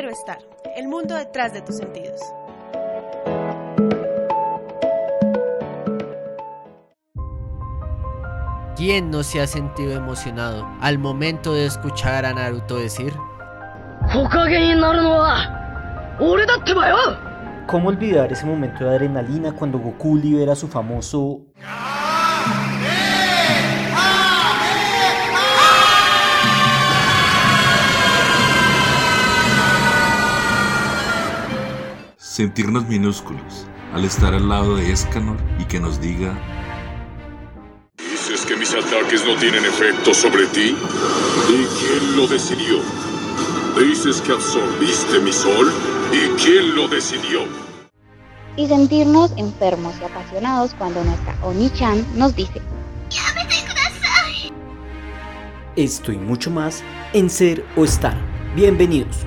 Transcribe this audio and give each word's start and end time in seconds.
Ser 0.00 0.06
o 0.06 0.10
Estar, 0.10 0.38
el 0.78 0.88
mundo 0.88 1.14
detrás 1.14 1.52
de 1.52 1.60
tus 1.60 1.76
sentidos. 1.76 2.18
¿Quién 8.76 9.10
no 9.10 9.22
se 9.22 9.42
ha 9.42 9.46
sentido 9.46 9.92
emocionado 9.92 10.66
al 10.80 10.96
momento 10.96 11.52
de 11.52 11.66
escuchar 11.66 12.24
a 12.24 12.32
Naruto 12.32 12.78
decir? 12.78 13.12
¿Cómo 17.66 17.88
olvidar 17.90 18.32
ese 18.32 18.46
momento 18.46 18.84
de 18.84 18.90
adrenalina 18.90 19.52
cuando 19.52 19.78
Goku 19.78 20.16
libera 20.16 20.56
su 20.56 20.66
famoso... 20.66 21.42
Sentirnos 32.40 32.88
minúsculos 32.88 33.66
al 33.92 34.06
estar 34.06 34.32
al 34.32 34.48
lado 34.48 34.74
de 34.74 34.90
Escanor 34.90 35.36
y 35.58 35.66
que 35.66 35.78
nos 35.78 36.00
diga 36.00 36.32
¿Dices 37.98 38.46
que 38.46 38.56
mis 38.56 38.72
ataques 38.72 39.26
no 39.26 39.36
tienen 39.36 39.62
efecto 39.66 40.14
sobre 40.14 40.46
ti? 40.46 40.74
¿Y 41.50 41.66
quién 41.66 42.16
lo 42.16 42.26
decidió? 42.26 42.78
¿Dices 43.78 44.22
que 44.22 44.32
absorbiste 44.32 45.20
mi 45.20 45.34
sol? 45.34 45.70
¿Y 46.14 46.42
quién 46.42 46.74
lo 46.74 46.88
decidió? 46.88 47.40
Y 48.56 48.68
sentirnos 48.68 49.34
enfermos 49.36 49.92
y 50.00 50.04
apasionados 50.04 50.72
cuando 50.78 51.04
nuestra 51.04 51.36
Oni-chan 51.42 52.06
nos 52.16 52.34
dice 52.34 52.62
Esto 55.76 56.10
y 56.10 56.16
mucho 56.16 56.50
más 56.50 56.82
en 57.12 57.28
Ser 57.28 57.66
o 57.76 57.84
Estar. 57.84 58.16
Bienvenidos. 58.56 59.26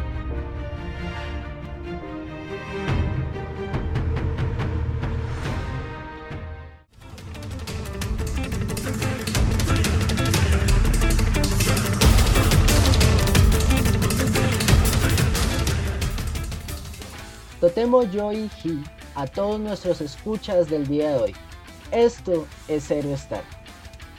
Totemo 17.74 18.04
Joy 18.04 18.52
Hi 18.64 18.84
a 19.16 19.26
todos 19.26 19.60
nuestros 19.60 20.00
escuchas 20.00 20.70
del 20.70 20.86
día 20.86 21.10
de 21.10 21.16
hoy. 21.16 21.36
Esto 21.90 22.46
es 22.68 22.88
Zero 22.88 23.12
Star. 23.16 23.42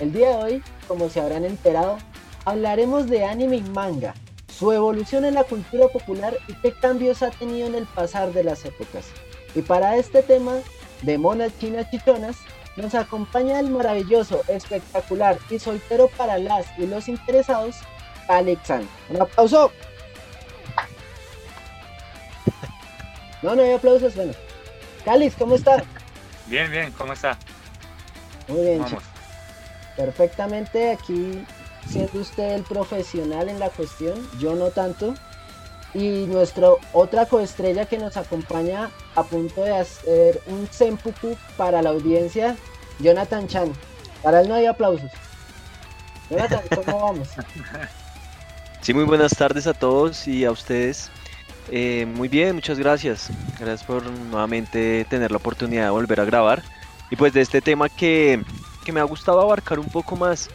El 0.00 0.12
día 0.12 0.30
de 0.30 0.36
hoy, 0.42 0.62
como 0.88 1.08
se 1.08 1.20
habrán 1.20 1.44
enterado, 1.44 1.98
hablaremos 2.46 3.08
de 3.08 3.24
anime 3.24 3.58
y 3.58 3.62
manga, 3.62 4.12
su 4.52 4.72
evolución 4.72 5.24
en 5.24 5.34
la 5.34 5.44
cultura 5.44 5.86
popular 5.86 6.36
y 6.48 6.54
qué 6.54 6.72
cambios 6.72 7.22
ha 7.22 7.30
tenido 7.30 7.68
en 7.68 7.76
el 7.76 7.86
pasar 7.86 8.32
de 8.32 8.42
las 8.42 8.64
épocas. 8.64 9.06
Y 9.54 9.62
para 9.62 9.98
este 9.98 10.24
tema 10.24 10.54
de 11.02 11.16
monas 11.16 11.56
chinas 11.60 11.88
chichonas, 11.92 12.34
nos 12.74 12.96
acompaña 12.96 13.60
el 13.60 13.70
maravilloso, 13.70 14.42
espectacular 14.48 15.38
y 15.48 15.60
soltero 15.60 16.08
para 16.16 16.38
las 16.38 16.66
y 16.76 16.88
los 16.88 17.06
interesados, 17.06 17.76
Alexan. 18.26 18.88
Un 19.10 19.22
aplauso. 19.22 19.70
No, 23.44 23.54
no 23.54 23.62
hay 23.62 23.72
aplausos, 23.72 24.14
bueno. 24.14 24.32
Calix, 25.04 25.36
¿cómo 25.36 25.54
está? 25.54 25.84
Bien, 26.46 26.70
bien, 26.70 26.90
¿cómo 26.92 27.12
está? 27.12 27.36
Muy 28.48 28.62
bien, 28.62 28.78
Vamos. 28.78 28.90
chicos. 28.90 29.04
Perfectamente 29.98 30.90
aquí 30.90 31.44
siendo 31.86 32.20
usted 32.20 32.54
el 32.54 32.62
profesional 32.62 33.50
en 33.50 33.58
la 33.60 33.68
cuestión, 33.68 34.26
yo 34.38 34.54
no 34.54 34.70
tanto. 34.70 35.14
Y 35.92 36.24
nuestra 36.26 36.68
otra 36.94 37.26
coestrella 37.26 37.84
que 37.84 37.98
nos 37.98 38.16
acompaña 38.16 38.90
a 39.14 39.22
punto 39.22 39.62
de 39.62 39.76
hacer 39.76 40.40
un 40.46 40.66
sempuku 40.70 41.36
para 41.58 41.82
la 41.82 41.90
audiencia, 41.90 42.56
Jonathan 42.98 43.46
Chan. 43.46 43.74
Para 44.22 44.40
él 44.40 44.48
no 44.48 44.54
hay 44.54 44.64
aplausos. 44.64 45.10
Jonathan, 46.30 46.62
¿cómo 46.74 46.98
vamos? 47.04 47.28
Sí, 48.80 48.92
muy 48.92 49.04
buenas 49.04 49.34
tardes 49.34 49.66
a 49.66 49.72
todos 49.72 50.28
y 50.28 50.44
a 50.44 50.50
ustedes. 50.50 51.10
Eh, 51.70 52.06
muy 52.06 52.28
bien, 52.28 52.54
muchas 52.54 52.78
gracias. 52.78 53.28
Gracias 53.58 53.84
por 53.84 54.04
nuevamente 54.04 55.04
tener 55.08 55.30
la 55.30 55.38
oportunidad 55.38 55.84
de 55.84 55.90
volver 55.90 56.20
a 56.20 56.24
grabar. 56.24 56.62
Y 57.10 57.16
pues 57.16 57.32
de 57.32 57.40
este 57.40 57.60
tema 57.60 57.88
que, 57.88 58.42
que 58.84 58.92
me 58.92 59.00
ha 59.00 59.04
gustado 59.04 59.40
abarcar 59.40 59.78
un 59.78 59.88
poco 59.88 60.16
más. 60.16 60.50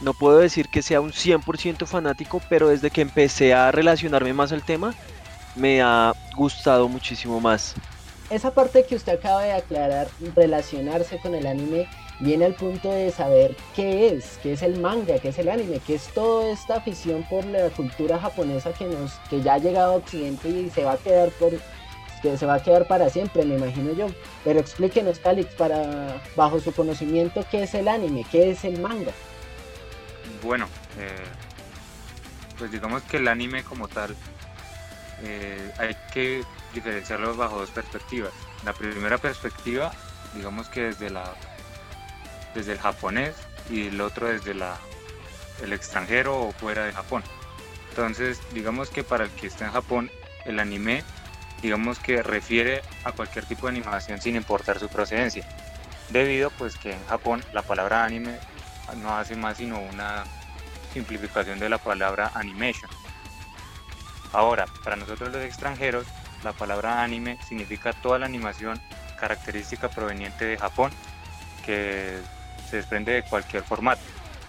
No 0.00 0.14
puedo 0.14 0.38
decir 0.38 0.68
que 0.68 0.82
sea 0.82 1.00
un 1.00 1.12
100% 1.12 1.86
fanático, 1.86 2.40
pero 2.48 2.68
desde 2.68 2.90
que 2.90 3.02
empecé 3.02 3.52
a 3.52 3.70
relacionarme 3.70 4.32
más 4.32 4.50
al 4.52 4.62
tema, 4.62 4.94
me 5.54 5.82
ha 5.82 6.14
gustado 6.36 6.88
muchísimo 6.88 7.38
más. 7.40 7.74
Esa 8.30 8.52
parte 8.54 8.84
que 8.86 8.94
usted 8.94 9.14
acaba 9.14 9.42
de 9.42 9.52
aclarar, 9.52 10.08
relacionarse 10.34 11.18
con 11.18 11.34
el 11.34 11.46
anime, 11.46 11.88
viene 12.20 12.44
al 12.44 12.54
punto 12.54 12.90
de 12.90 13.10
saber 13.10 13.56
qué 13.74 14.08
es, 14.08 14.38
qué 14.42 14.52
es 14.52 14.62
el 14.62 14.78
manga, 14.78 15.18
qué 15.18 15.28
es 15.28 15.38
el 15.38 15.48
anime, 15.48 15.80
qué 15.86 15.94
es 15.94 16.08
toda 16.08 16.50
esta 16.52 16.76
afición 16.76 17.24
por 17.28 17.44
la 17.46 17.70
cultura 17.70 18.18
japonesa 18.18 18.72
que 18.72 18.84
nos, 18.86 19.14
que 19.28 19.40
ya 19.42 19.54
ha 19.54 19.58
llegado 19.58 19.94
a 19.94 19.96
Occidente 19.96 20.48
y 20.48 20.70
se 20.70 20.84
va 20.84 20.92
a 20.92 20.98
quedar 20.98 21.30
por, 21.30 21.52
que 22.22 22.36
se 22.36 22.46
va 22.46 22.54
a 22.54 22.62
quedar 22.62 22.86
para 22.86 23.08
siempre, 23.08 23.44
me 23.44 23.56
imagino 23.56 23.92
yo. 23.92 24.08
Pero 24.44 24.60
explíquenos, 24.60 25.18
Calix, 25.18 25.54
para 25.54 26.20
bajo 26.36 26.60
su 26.60 26.72
conocimiento, 26.72 27.44
qué 27.50 27.62
es 27.62 27.74
el 27.74 27.88
anime, 27.88 28.24
qué 28.30 28.50
es 28.50 28.64
el 28.64 28.78
manga. 28.80 29.12
Bueno, 30.42 30.66
eh, 30.98 31.24
pues 32.58 32.70
digamos 32.70 33.02
que 33.02 33.16
el 33.16 33.28
anime 33.28 33.64
como 33.64 33.88
tal 33.88 34.14
eh, 35.22 35.72
hay 35.78 35.96
que 36.12 36.44
diferenciarlo 36.74 37.34
bajo 37.34 37.58
dos 37.58 37.70
perspectivas. 37.70 38.32
La 38.64 38.74
primera 38.74 39.16
perspectiva, 39.16 39.92
digamos 40.34 40.68
que 40.68 40.82
desde 40.82 41.10
la 41.10 41.34
desde 42.54 42.72
el 42.72 42.78
japonés 42.78 43.34
y 43.68 43.88
el 43.88 44.00
otro 44.00 44.28
desde 44.28 44.54
la 44.54 44.78
el 45.62 45.72
extranjero 45.72 46.40
o 46.40 46.52
fuera 46.52 46.86
de 46.86 46.92
Japón. 46.92 47.22
Entonces, 47.90 48.40
digamos 48.52 48.88
que 48.88 49.04
para 49.04 49.24
el 49.24 49.30
que 49.30 49.46
está 49.46 49.66
en 49.66 49.72
Japón, 49.72 50.10
el 50.44 50.58
anime, 50.58 51.04
digamos 51.60 51.98
que 51.98 52.22
refiere 52.22 52.82
a 53.04 53.12
cualquier 53.12 53.44
tipo 53.44 53.66
de 53.66 53.76
animación 53.76 54.20
sin 54.20 54.36
importar 54.36 54.78
su 54.78 54.88
procedencia. 54.88 55.46
Debido 56.08 56.50
pues 56.50 56.76
que 56.76 56.92
en 56.92 57.06
Japón 57.06 57.44
la 57.52 57.62
palabra 57.62 58.04
anime 58.04 58.38
no 58.96 59.16
hace 59.16 59.36
más 59.36 59.58
sino 59.58 59.78
una 59.78 60.24
simplificación 60.92 61.58
de 61.58 61.68
la 61.68 61.78
palabra 61.78 62.32
animation. 62.34 62.90
Ahora, 64.32 64.66
para 64.84 64.96
nosotros 64.96 65.32
los 65.32 65.42
extranjeros, 65.42 66.06
la 66.42 66.52
palabra 66.52 67.02
anime 67.02 67.38
significa 67.46 67.92
toda 67.92 68.18
la 68.18 68.26
animación 68.26 68.80
característica 69.18 69.88
proveniente 69.88 70.46
de 70.46 70.56
Japón 70.56 70.90
que 71.66 72.18
se 72.70 72.76
desprende 72.76 73.12
de 73.12 73.22
cualquier 73.24 73.64
formato. 73.64 74.02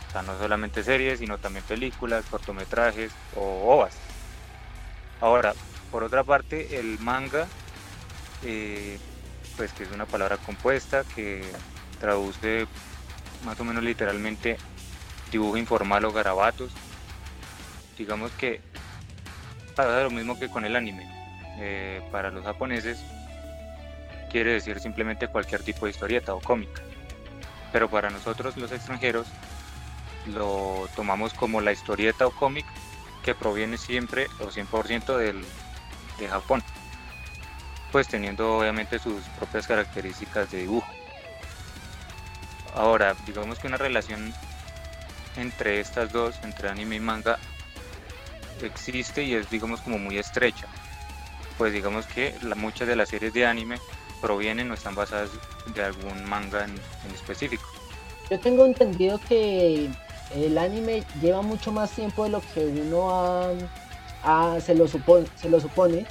O 0.10 0.12
sea, 0.12 0.22
no 0.22 0.38
solamente 0.38 0.84
series, 0.84 1.20
sino 1.20 1.38
también 1.38 1.66
películas, 1.66 2.26
cortometrajes 2.30 3.12
o 3.36 3.74
ovas. 3.74 3.96
Ahora, 5.20 5.54
por 5.90 6.04
otra 6.04 6.24
parte, 6.24 6.80
el 6.80 7.00
manga, 7.00 7.48
eh, 8.44 9.00
pues 9.58 9.72
que 9.74 9.84
es 9.84 9.92
una 9.92 10.06
palabra 10.06 10.38
compuesta 10.38 11.04
que 11.16 11.44
traduce 12.00 12.68
más 13.46 13.60
o 13.60 13.64
menos 13.64 13.84
literalmente 13.84 14.58
dibujo 15.32 15.58
informal 15.58 16.06
o 16.06 16.12
garabatos. 16.12 16.72
Digamos 17.98 18.32
que 18.32 18.62
pasa 19.76 20.04
lo 20.04 20.12
mismo 20.12 20.38
que 20.38 20.50
con 20.50 20.66
el 20.66 20.76
anime. 20.76 21.08
Eh, 21.58 22.02
para 22.12 22.32
los 22.32 22.44
japoneses 22.44 23.00
quiere 24.32 24.54
decir 24.54 24.80
simplemente 24.80 25.28
cualquier 25.28 25.62
tipo 25.64 25.86
de 25.86 25.92
historieta 25.92 26.34
o 26.34 26.40
cómica. 26.40 26.82
Pero 27.72 27.90
para 27.90 28.10
nosotros 28.10 28.58
los 28.58 28.72
extranjeros 28.72 29.28
lo 30.26 30.88
tomamos 30.96 31.34
como 31.34 31.62
la 31.62 31.72
historieta 31.72 32.28
o 32.28 32.32
cómic 32.32 32.66
que 33.24 33.36
proviene 33.36 33.78
siempre 33.78 34.28
o 34.40 34.48
100% 34.48 35.18
del, 35.18 35.44
de 36.20 36.28
Japón. 36.28 36.64
Pues 37.92 38.08
teniendo 38.08 38.58
obviamente 38.58 39.00
sus 39.00 39.24
propias 39.38 39.68
características 39.68 40.52
de 40.52 40.60
dibujo. 40.60 40.88
Ahora, 42.74 43.16
digamos 43.26 43.60
que 43.60 43.68
una 43.68 43.78
relación 43.78 44.34
entre 45.36 45.80
estas 45.80 46.12
dos, 46.12 46.36
entre 46.44 46.70
anime 46.70 46.96
y 46.96 47.00
manga, 47.00 47.38
existe 48.62 49.24
y 49.24 49.34
es 49.34 49.50
digamos 49.50 49.82
como 49.82 49.98
muy 49.98 50.18
estrecha. 50.18 50.68
Pues 51.58 51.74
digamos 51.74 52.06
que 52.06 52.34
muchas 52.56 52.88
de 52.88 52.96
las 52.96 53.10
series 53.10 53.34
de 53.34 53.46
anime 53.46 53.78
provienen 54.22 54.70
o 54.72 54.74
están 54.74 54.96
basadas 54.96 55.30
de 55.74 55.84
algún 55.84 56.24
manga 56.26 56.66
en, 56.66 56.76
específico. 57.14 57.64
Yo 58.30 58.40
tengo 58.40 58.66
entendido 58.66 59.20
que 59.28 59.90
el 60.36 60.58
anime 60.58 61.04
lleva 61.22 61.42
mucho 61.42 61.72
más 61.72 61.92
tiempo 61.92 62.24
de 62.24 62.30
lo 62.30 62.42
que 62.54 62.66
uno 62.66 63.10
ha- 64.24 64.60
se, 64.62 64.76
lo 64.76 64.88
supone, 64.88 66.06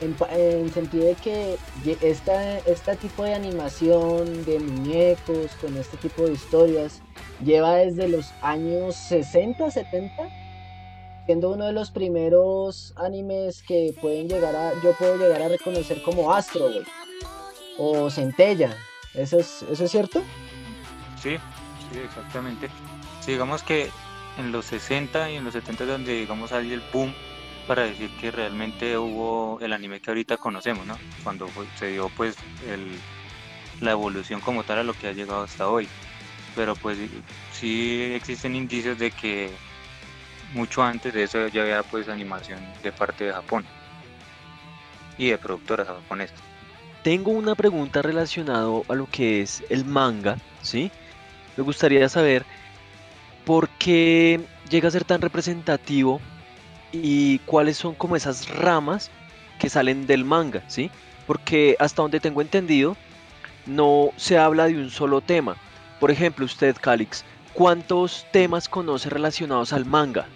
en, 0.00 0.14
en 0.30 0.72
sentido 0.72 1.06
de 1.06 1.14
que 1.14 1.56
esta, 2.02 2.58
este 2.58 2.96
tipo 2.96 3.22
de 3.24 3.32
animación 3.34 4.44
de 4.44 4.58
muñecos 4.58 5.52
con 5.60 5.76
este 5.78 5.96
tipo 5.96 6.24
de 6.26 6.32
historias 6.34 7.00
lleva 7.42 7.76
desde 7.76 8.08
los 8.08 8.32
años 8.42 8.94
60, 8.96 9.70
70, 9.70 10.28
siendo 11.24 11.50
uno 11.50 11.64
de 11.66 11.72
los 11.72 11.90
primeros 11.90 12.92
animes 12.96 13.62
que 13.62 13.94
pueden 14.00 14.28
llegar 14.28 14.54
a, 14.54 14.72
yo 14.82 14.92
puedo 14.98 15.16
llegar 15.16 15.40
a 15.42 15.48
reconocer 15.48 16.02
como 16.02 16.32
Astro 16.32 16.68
Boy 16.68 16.84
o 17.78 18.10
Centella. 18.10 18.76
¿Eso 19.14 19.38
es, 19.38 19.62
¿Eso 19.62 19.84
es 19.84 19.90
cierto? 19.90 20.22
Sí, 21.22 21.36
sí, 21.90 21.98
exactamente. 21.98 22.68
Digamos 23.26 23.62
que 23.62 23.90
en 24.38 24.52
los 24.52 24.66
60 24.66 25.30
y 25.30 25.36
en 25.36 25.44
los 25.44 25.54
70 25.54 25.84
es 25.84 25.90
donde 25.90 26.12
digamos 26.12 26.52
hay 26.52 26.72
el 26.72 26.82
boom 26.92 27.12
para 27.66 27.82
decir 27.82 28.10
que 28.20 28.30
realmente 28.30 28.96
hubo 28.96 29.58
el 29.60 29.72
anime 29.72 30.00
que 30.00 30.10
ahorita 30.10 30.36
conocemos, 30.36 30.86
¿no? 30.86 30.96
Cuando 31.24 31.48
se 31.78 31.88
dio 31.88 32.08
pues 32.10 32.36
la 33.80 33.90
evolución 33.90 34.40
como 34.40 34.62
tal 34.62 34.78
a 34.78 34.84
lo 34.84 34.94
que 34.94 35.08
ha 35.08 35.12
llegado 35.12 35.42
hasta 35.42 35.68
hoy. 35.68 35.88
Pero 36.54 36.76
pues 36.76 36.98
sí 37.52 38.12
existen 38.14 38.54
indicios 38.54 38.98
de 38.98 39.10
que 39.10 39.50
mucho 40.54 40.82
antes 40.82 41.12
de 41.12 41.24
eso 41.24 41.48
ya 41.48 41.62
había 41.62 41.82
pues 41.82 42.08
animación 42.08 42.60
de 42.82 42.92
parte 42.92 43.24
de 43.24 43.32
Japón 43.32 43.64
y 45.18 45.30
de 45.30 45.38
productoras 45.38 45.88
japonesas. 45.88 46.38
Tengo 47.06 47.30
una 47.30 47.54
pregunta 47.54 48.02
relacionada 48.02 48.66
a 48.88 48.94
lo 48.96 49.08
que 49.08 49.40
es 49.40 49.62
el 49.68 49.84
manga, 49.84 50.38
¿sí? 50.60 50.90
Me 51.56 51.62
gustaría 51.62 52.08
saber 52.08 52.44
por 53.44 53.68
qué 53.68 54.40
llega 54.68 54.88
a 54.88 54.90
ser 54.90 55.04
tan 55.04 55.20
representativo 55.20 56.20
y 56.90 57.38
cuáles 57.46 57.76
son 57.76 57.94
como 57.94 58.16
esas 58.16 58.48
ramas 58.48 59.12
que 59.60 59.70
salen 59.70 60.08
del 60.08 60.24
manga, 60.24 60.64
¿sí? 60.66 60.90
Porque 61.28 61.76
hasta 61.78 62.02
donde 62.02 62.18
tengo 62.18 62.40
entendido, 62.42 62.96
no 63.66 64.10
se 64.16 64.36
habla 64.36 64.66
de 64.66 64.74
un 64.74 64.90
solo 64.90 65.20
tema. 65.20 65.56
Por 66.00 66.10
ejemplo, 66.10 66.44
usted, 66.44 66.74
Calix, 66.80 67.24
¿cuántos 67.54 68.26
temas 68.32 68.68
conoce 68.68 69.10
relacionados 69.10 69.72
al 69.72 69.84
manga? 69.84 70.26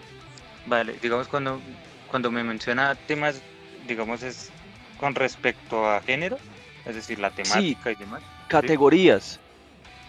Vale, 0.66 0.94
digamos 1.02 1.26
cuando, 1.26 1.60
cuando 2.06 2.30
me 2.30 2.44
menciona 2.44 2.94
temas, 2.94 3.42
digamos 3.88 4.22
es 4.22 4.52
con 5.00 5.16
respecto 5.16 5.88
a 5.88 6.02
género, 6.02 6.38
es 6.84 6.94
decir, 6.94 7.18
la 7.18 7.30
temática 7.30 7.90
y 7.92 7.94
demás, 7.94 8.22
Categorías. 8.48 9.38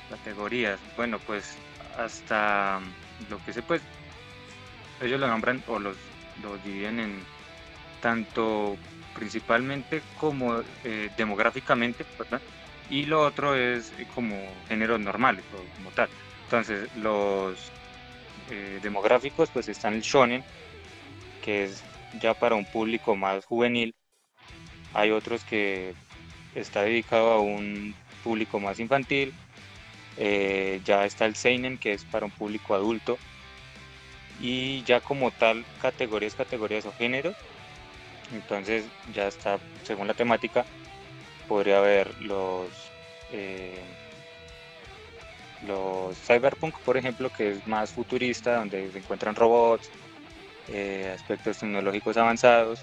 categorías. 0.09 0.79
Bueno, 0.95 1.19
pues 1.19 1.57
hasta 1.97 2.79
lo 3.29 3.43
que 3.45 3.53
sé, 3.53 3.61
pues 3.61 3.81
ellos 5.01 5.19
lo 5.19 5.27
nombran 5.27 5.63
o 5.67 5.79
los, 5.79 5.95
los 6.43 6.63
dividen 6.63 6.99
en 6.99 7.23
tanto 8.01 8.77
principalmente 9.15 10.01
como 10.19 10.61
eh, 10.83 11.09
demográficamente, 11.17 12.05
¿verdad? 12.17 12.41
Y 12.89 13.05
lo 13.05 13.21
otro 13.21 13.55
es 13.55 13.91
como 14.13 14.35
géneros 14.67 14.99
normales 14.99 15.43
o 15.53 15.77
como 15.77 15.91
tal. 15.91 16.09
Entonces, 16.45 16.89
los 16.97 17.71
eh, 18.49 18.79
demográficos, 18.81 19.49
pues 19.49 19.69
están 19.69 19.93
el 19.93 20.01
shonen, 20.01 20.43
que 21.41 21.65
es 21.65 21.83
ya 22.19 22.33
para 22.33 22.55
un 22.55 22.65
público 22.65 23.15
más 23.15 23.45
juvenil. 23.45 23.95
Hay 24.93 25.11
otros 25.11 25.43
que 25.45 25.93
está 26.55 26.83
dedicado 26.83 27.31
a 27.31 27.39
un 27.39 27.95
público 28.23 28.59
más 28.59 28.79
infantil. 28.79 29.33
Eh, 30.17 30.81
ya 30.83 31.05
está 31.05 31.25
el 31.25 31.35
seinen, 31.35 31.77
que 31.77 31.93
es 31.93 32.03
para 32.05 32.25
un 32.25 32.31
público 32.31 32.75
adulto. 32.75 33.17
Y 34.39 34.83
ya 34.83 35.01
como 35.01 35.31
tal, 35.31 35.65
categorías, 35.81 36.35
categorías 36.35 36.85
o 36.85 36.93
géneros. 36.93 37.35
Entonces 38.33 38.85
ya 39.13 39.27
está, 39.27 39.59
según 39.83 40.07
la 40.07 40.13
temática, 40.13 40.65
podría 41.47 41.79
haber 41.79 42.19
los 42.21 42.69
eh, 43.31 43.79
los 45.67 46.17
cyberpunk, 46.17 46.75
por 46.79 46.97
ejemplo, 46.97 47.29
que 47.29 47.51
es 47.51 47.67
más 47.67 47.91
futurista, 47.91 48.57
donde 48.57 48.91
se 48.91 48.97
encuentran 48.97 49.35
robots, 49.35 49.89
eh, 50.69 51.11
aspectos 51.13 51.59
tecnológicos 51.59 52.17
avanzados. 52.17 52.79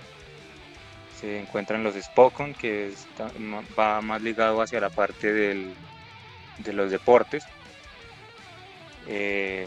Se 1.21 1.39
encuentran 1.41 1.83
los 1.83 1.95
Spokon, 1.97 2.55
que 2.55 2.89
está- 2.89 3.33
va 3.79 4.01
más 4.01 4.23
ligado 4.23 4.63
hacia 4.63 4.81
la 4.81 4.91
parte 4.91 5.33
del- 5.33 5.75
de 6.59 6.73
los 6.73 6.91
deportes. 6.93 7.45
Eh, 9.07 9.67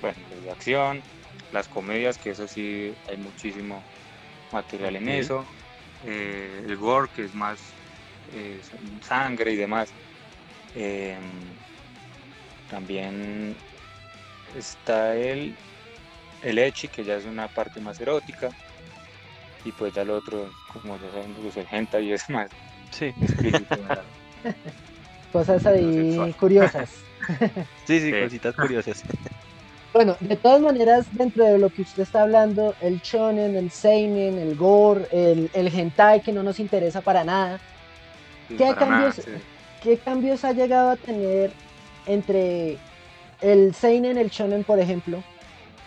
bueno, 0.00 0.18
de 0.28 0.50
acción, 0.50 1.02
las 1.50 1.66
comedias, 1.66 2.16
que 2.16 2.30
eso 2.30 2.46
sí 2.46 2.94
hay 3.08 3.16
muchísimo 3.16 3.82
material 4.52 4.96
en 4.96 5.08
eso. 5.08 5.46
Eh, 6.04 6.62
el 6.64 6.76
gore, 6.76 7.08
que 7.14 7.24
es 7.24 7.34
más 7.34 7.60
eh, 8.32 8.60
sangre 9.02 9.52
y 9.52 9.56
demás. 9.56 9.92
Em, 10.74 11.20
también 12.70 13.54
está 14.56 15.14
el, 15.14 15.54
el 16.42 16.58
Echi, 16.58 16.88
que 16.88 17.04
ya 17.04 17.16
es 17.16 17.24
una 17.26 17.48
parte 17.48 17.80
más 17.80 18.00
erótica. 18.00 18.48
Y 19.64 19.72
pues 19.72 19.94
ya 19.94 20.04
lo 20.04 20.16
otro, 20.16 20.46
como 20.72 20.96
ya 20.98 21.10
saben, 21.10 21.32
pues 21.34 21.56
el 21.56 21.66
hentai 21.70 22.12
es 22.12 22.28
más 22.30 22.48
Sí, 22.90 23.06
explícito. 23.20 23.76
¿verdad? 23.82 24.04
Cosas 25.32 25.64
ahí 25.66 26.34
curiosas. 26.38 26.90
sí, 27.86 28.00
sí, 28.00 28.10
Sí. 28.12 28.20
cositas 28.20 28.54
curiosas. 28.54 29.02
Bueno, 29.92 30.16
de 30.20 30.36
todas 30.36 30.60
maneras, 30.60 31.06
dentro 31.12 31.44
de 31.44 31.56
lo 31.58 31.70
que 31.70 31.82
usted 31.82 32.02
está 32.02 32.22
hablando, 32.22 32.74
el 32.80 33.00
shonen, 33.00 33.54
el 33.56 33.70
seinen, 33.70 34.38
el 34.38 34.56
gore, 34.56 35.06
el, 35.12 35.48
el 35.54 35.68
hentai 35.68 36.20
que 36.20 36.32
no 36.32 36.42
nos 36.42 36.58
interesa 36.58 37.00
para 37.00 37.24
nada, 37.24 37.60
Sí, 38.48 38.56
¿Qué 38.56 38.64
para 38.74 38.86
nada, 38.90 39.08
cambios- 39.10 39.24
sí. 39.24 39.30
¿qué 39.82 39.96
cambios 39.98 40.44
ha 40.44 40.52
llegado 40.52 40.90
a 40.90 40.96
tener 40.96 41.50
entre 42.06 42.76
el 43.40 43.74
seinen, 43.74 44.18
el 44.18 44.28
shonen, 44.30 44.64
por 44.64 44.78
ejemplo, 44.80 45.22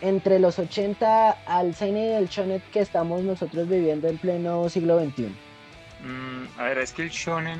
entre 0.02 0.40
los 0.40 0.60
80 0.60 1.32
al 1.46 1.74
seinen 1.76 2.04
y 2.04 2.14
el 2.14 2.28
shonen 2.28 2.62
que 2.72 2.82
estamos 2.82 3.22
nosotros 3.24 3.68
viviendo 3.68 4.08
en 4.08 4.18
pleno 4.18 4.70
siglo 4.70 5.00
XXI? 5.00 5.26
Mm, 6.04 6.60
a 6.60 6.64
ver, 6.66 6.78
es 6.80 6.92
que 6.92 7.04
el 7.04 7.10
shonen 7.10 7.60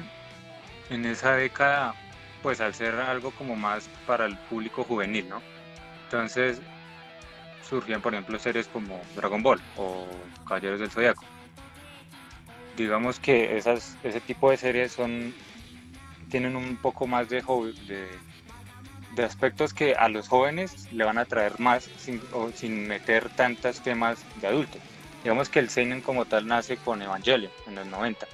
en 0.90 1.06
esa 1.06 1.34
década, 1.36 1.96
pues 2.44 2.62
al 2.62 2.74
ser 2.74 2.96
algo 2.96 3.32
como 3.32 3.56
más 3.56 3.90
para 4.06 4.26
el 4.26 4.36
público 4.38 4.84
juvenil, 4.84 5.28
¿no? 5.30 5.42
Entonces 6.06 6.62
surgían, 7.68 8.02
por 8.02 8.14
ejemplo, 8.14 8.40
series 8.40 8.68
como 8.68 9.02
Dragon 9.16 9.42
Ball 9.44 9.60
o 9.76 10.08
Caballeros 10.48 10.80
del 10.80 10.90
Zodiaco. 10.92 11.24
Digamos 12.78 13.20
que 13.20 13.58
esas, 13.58 13.98
ese 14.04 14.22
tipo 14.22 14.52
de 14.52 14.58
series 14.58 14.92
son 14.92 15.34
tienen 16.30 16.56
un 16.56 16.78
poco 16.78 17.08
más 17.08 17.28
de, 17.30 17.42
jo- 17.42 17.66
de, 17.88 18.08
de 19.18 19.26
aspectos 19.26 19.74
que 19.74 19.96
a 19.96 20.08
los 20.08 20.28
jóvenes 20.30 20.88
le 20.94 21.04
van 21.04 21.18
a 21.18 21.26
traer 21.26 21.60
más 21.60 21.90
sin, 21.98 22.22
o 22.34 22.50
sin 22.56 22.88
meter 22.88 23.30
tantos 23.30 23.82
temas 23.82 24.24
de 24.40 24.48
adultos. 24.48 24.80
Digamos 25.24 25.50
que 25.50 25.60
el 25.60 25.70
seinen 25.70 26.02
como 26.02 26.26
tal 26.26 26.48
nace 26.48 26.78
con 26.78 27.02
Evangelion 27.02 27.52
en 27.66 27.76
los 27.76 27.88
90. 27.88 28.28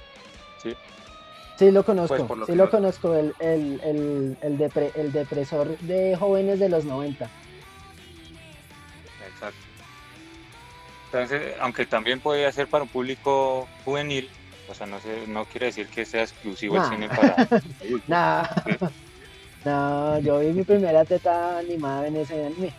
¿sí? 0.62 0.74
Sí, 1.58 1.70
lo 1.70 1.84
conozco, 1.84 2.26
Pues, 2.26 2.38
lo 2.38 2.46
sí 2.46 2.54
lo 2.54 2.64
lo- 2.66 2.70
conozco, 2.70 3.14
el, 3.14 3.34
el, 3.40 3.80
el, 3.82 4.36
el, 4.42 4.58
depre- 4.58 4.92
el 4.94 5.10
depresor 5.10 5.76
de 5.78 6.14
jóvenes 6.16 6.60
de 6.60 6.68
los 6.68 6.84
90. 6.84 7.28
Exacto. 9.26 9.58
Entonces, 11.06 11.54
aunque 11.60 11.86
también 11.86 12.20
podría 12.20 12.52
ser 12.52 12.68
para 12.68 12.84
un 12.84 12.90
público 12.90 13.66
juvenil, 13.84 14.28
o 14.68 14.74
sea, 14.74 14.86
no, 14.86 15.00
sé, 15.00 15.26
no 15.28 15.44
quiere 15.46 15.66
decir 15.66 15.88
que 15.88 16.04
sea 16.04 16.22
exclusivo 16.22 16.76
Nah. 16.76 16.84
el 16.84 16.90
cine 16.90 17.08
para 17.08 17.34
adultos. 17.80 18.08
Nah. 18.08 18.44
Sí. 18.64 18.72
No, 19.64 20.18
yo 20.18 20.40
vi 20.40 20.48
mi 20.48 20.62
primera 20.62 21.04
teta 21.04 21.58
animada 21.58 22.06
en 22.06 22.16
ese 22.16 22.46
anime. 22.46 22.72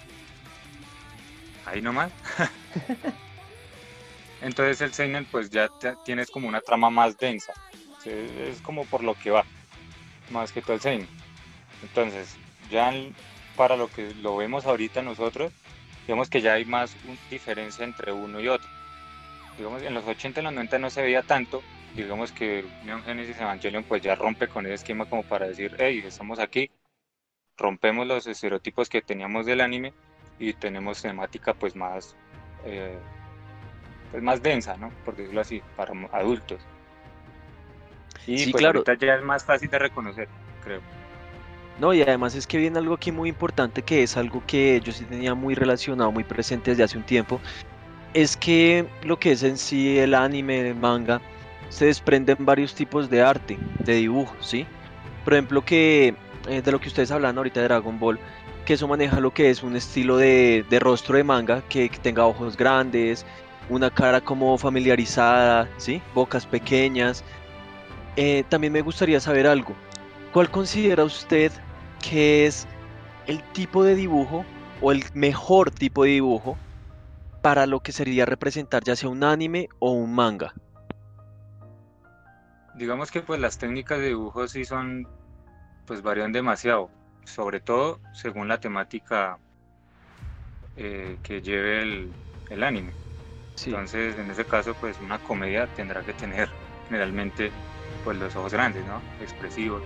Ahí 1.65 1.81
nomás. 1.81 2.11
Entonces 4.41 4.81
el 4.81 4.93
seinen 4.93 5.25
pues 5.25 5.49
ya 5.49 5.69
tienes 6.03 6.29
como 6.29 6.47
una 6.47 6.61
trama 6.61 6.89
más 6.89 7.17
densa. 7.17 7.53
Es 8.05 8.61
como 8.61 8.85
por 8.85 9.03
lo 9.03 9.15
que 9.15 9.31
va, 9.31 9.43
más 10.29 10.51
que 10.51 10.61
todo 10.61 10.73
el 10.73 10.81
seinen. 10.81 11.07
Entonces, 11.81 12.35
ya 12.69 12.93
para 13.55 13.75
lo 13.77 13.87
que 13.87 14.13
lo 14.21 14.37
vemos 14.37 14.65
ahorita 14.65 15.01
nosotros, 15.01 15.51
digamos 16.05 16.29
que 16.29 16.41
ya 16.41 16.53
hay 16.53 16.65
más 16.65 16.95
diferencia 17.31 17.83
entre 17.83 18.11
uno 18.11 18.39
y 18.39 18.47
otro. 18.47 18.69
Digamos, 19.57 19.81
en 19.81 19.93
los 19.93 20.05
80 20.05 20.39
y 20.39 20.43
los 20.43 20.53
90 20.53 20.79
no 20.79 20.89
se 20.89 21.01
veía 21.01 21.23
tanto, 21.23 21.63
digamos 21.95 22.31
que 22.31 22.65
Neon 22.83 23.03
Genesis 23.03 23.39
Evangelion 23.39 23.83
pues 23.83 24.01
ya 24.01 24.15
rompe 24.15 24.47
con 24.47 24.65
ese 24.65 24.75
esquema 24.75 25.05
como 25.05 25.23
para 25.23 25.47
decir, 25.47 25.75
hey, 25.79 26.03
estamos 26.05 26.39
aquí, 26.39 26.69
rompemos 27.57 28.05
los 28.05 28.27
estereotipos 28.27 28.89
que 28.89 29.01
teníamos 29.01 29.45
del 29.45 29.61
anime 29.61 29.93
y 30.37 30.53
tenemos 30.53 31.01
temática 31.01 31.53
pues 31.53 31.75
más 31.75 32.15
eh, 32.65 32.97
pues 34.11 34.21
más 34.21 34.41
densa, 34.41 34.77
¿no? 34.77 34.91
Por 35.03 35.15
decirlo 35.15 35.41
así, 35.41 35.61
para 35.75 35.93
adultos. 36.11 36.61
Y 38.27 38.37
Sí, 38.39 38.51
pues 38.51 38.61
claro. 38.61 38.79
ahorita 38.79 39.05
ya 39.05 39.15
es 39.15 39.23
más 39.23 39.43
fácil 39.43 39.69
de 39.69 39.79
reconocer, 39.79 40.27
creo. 40.63 40.81
No, 41.79 41.93
y 41.93 42.01
además 42.01 42.35
es 42.35 42.47
que 42.47 42.57
viene 42.57 42.79
algo 42.79 42.93
aquí 42.93 43.11
muy 43.11 43.29
importante 43.29 43.81
que 43.81 44.03
es 44.03 44.15
algo 44.15 44.41
que 44.47 44.79
yo 44.81 44.93
sí 44.93 45.03
tenía 45.05 45.35
muy 45.35 45.55
relacionado, 45.55 46.11
muy 46.11 46.23
presente 46.23 46.71
desde 46.71 46.83
hace 46.83 46.97
un 46.97 47.03
tiempo. 47.03 47.41
Es 48.13 48.37
que 48.37 48.87
lo 49.03 49.19
que 49.19 49.33
es 49.33 49.43
en 49.43 49.57
sí 49.57 49.99
el 49.99 50.13
anime, 50.13 50.69
el 50.69 50.75
manga, 50.75 51.21
se 51.69 51.85
desprenden 51.85 52.37
varios 52.39 52.73
tipos 52.73 53.09
de 53.09 53.21
arte, 53.21 53.57
de 53.79 53.95
dibujo, 53.95 54.35
¿sí? 54.39 54.65
Por 55.23 55.33
ejemplo, 55.33 55.63
que 55.63 56.15
eh, 56.47 56.61
de 56.61 56.71
lo 56.71 56.79
que 56.79 56.87
ustedes 56.87 57.11
hablan 57.11 57.37
ahorita 57.37 57.59
de 57.59 57.67
Dragon 57.67 57.99
Ball, 57.99 58.19
que 58.65 58.73
eso 58.73 58.87
maneja 58.87 59.19
lo 59.19 59.31
que 59.31 59.49
es 59.49 59.63
un 59.63 59.75
estilo 59.75 60.17
de, 60.17 60.65
de 60.69 60.79
rostro 60.79 61.17
de 61.17 61.23
manga, 61.23 61.61
que, 61.69 61.89
tenga 62.01 62.25
ojos 62.25 62.57
grandes, 62.57 63.25
una 63.69 63.89
cara 63.89 64.21
como 64.21 64.57
familiarizada, 64.57 65.69
¿sí? 65.77 66.01
Bocas 66.13 66.45
pequeñas. 66.45 67.23
Eh, 68.15 68.43
también 68.49 68.73
me 68.73 68.81
gustaría 68.81 69.19
saber 69.19 69.47
algo. 69.47 69.75
¿Cuál 70.33 70.49
considera 70.49 71.03
usted 71.03 71.51
que 72.01 72.45
es 72.45 72.67
el 73.27 73.41
tipo 73.53 73.83
de 73.83 73.95
dibujo 73.95 74.45
o 74.81 74.91
el 74.91 75.03
mejor 75.13 75.71
tipo 75.71 76.03
de 76.03 76.11
dibujo 76.11 76.57
para 77.41 77.65
lo 77.65 77.79
que 77.79 77.91
sería 77.91 78.25
representar 78.25 78.83
ya 78.83 78.95
sea 78.95 79.09
un 79.09 79.23
anime 79.23 79.69
o 79.79 79.91
un 79.91 80.13
manga? 80.13 80.53
Digamos 82.75 83.11
que 83.11 83.21
pues 83.21 83.39
las 83.39 83.57
técnicas 83.57 83.99
de 83.99 84.07
dibujo 84.07 84.47
sí 84.47 84.65
son, 84.65 85.07
pues 85.85 86.01
varían 86.01 86.31
demasiado, 86.31 86.91
sobre 87.25 87.59
todo 87.61 87.99
según 88.13 88.47
la 88.47 88.59
temática 88.59 89.39
eh, 90.75 91.17
que 91.23 91.41
lleve 91.41 91.81
el, 91.81 92.13
el 92.49 92.63
anime. 92.63 92.93
Sí. 93.55 93.71
Entonces, 93.71 94.17
en 94.17 94.29
ese 94.29 94.45
caso, 94.45 94.73
pues 94.79 94.99
una 94.99 95.19
comedia 95.19 95.67
tendrá 95.67 96.03
que 96.03 96.13
tener 96.13 96.49
generalmente 96.87 97.51
pues 98.03 98.17
los 98.17 98.35
ojos 98.35 98.53
grandes, 98.53 98.85
¿no? 98.85 99.01
Expresivos 99.19 99.83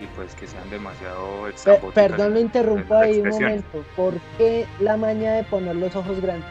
y 0.00 0.06
pues 0.08 0.34
que 0.34 0.46
sean 0.46 0.70
demasiado 0.70 1.46
Pe- 1.46 1.50
extrambóticas 1.50 2.10
perdón, 2.10 2.32
lo 2.34 2.40
interrumpo 2.40 2.94
ahí 2.94 3.20
un 3.20 3.28
momento. 3.28 3.84
¿Por 3.94 4.14
qué 4.36 4.66
la 4.80 4.96
maña 4.96 5.34
de 5.34 5.44
poner 5.44 5.76
los 5.76 5.94
ojos 5.94 6.20
grandes? 6.20 6.48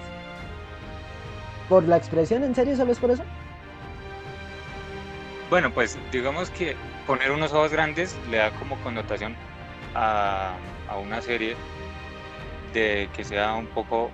¿Por 1.70 1.84
la 1.88 1.98
expresión? 1.98 2.44
¿En 2.44 2.54
serio 2.56 2.76
solo 2.76 2.92
es 2.92 3.00
por 3.00 3.12
eso? 3.12 3.24
Bueno, 5.52 5.74
pues 5.74 6.00
digamos 6.14 6.50
que 6.50 6.78
poner 7.06 7.30
unos 7.30 7.52
ojos 7.52 7.74
grandes 7.74 8.18
le 8.30 8.38
da 8.38 8.52
como 8.52 8.82
connotación 8.84 9.36
a, 9.94 10.56
a 10.88 10.96
una 10.98 11.22
serie 11.22 11.58
de 12.72 13.10
que 13.14 13.26
sea 13.26 13.56
un 13.56 13.68
poco 13.68 14.12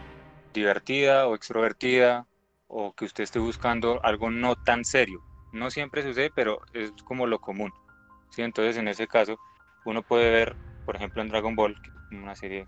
divertida 0.52 1.28
o 1.28 1.36
extrovertida 1.36 2.26
o 2.68 2.92
que 2.94 3.06
usted 3.06 3.24
esté 3.24 3.38
buscando 3.38 4.04
algo 4.04 4.32
no 4.32 4.56
tan 4.56 4.84
serio. 4.84 5.22
No 5.54 5.70
siempre 5.70 6.02
sucede, 6.02 6.32
pero 6.34 6.60
es 6.74 6.92
como 7.04 7.28
lo 7.28 7.38
común. 7.38 7.72
¿sí? 8.32 8.42
Entonces, 8.42 8.76
en 8.78 8.88
ese 8.88 9.08
caso, 9.08 9.38
uno 9.86 10.02
puede 10.02 10.32
ver, 10.32 10.56
por 10.88 10.96
ejemplo, 10.96 11.22
en 11.22 11.30
Dragon 11.30 11.56
Ball, 11.56 11.80
una 12.10 12.34
serie 12.34 12.68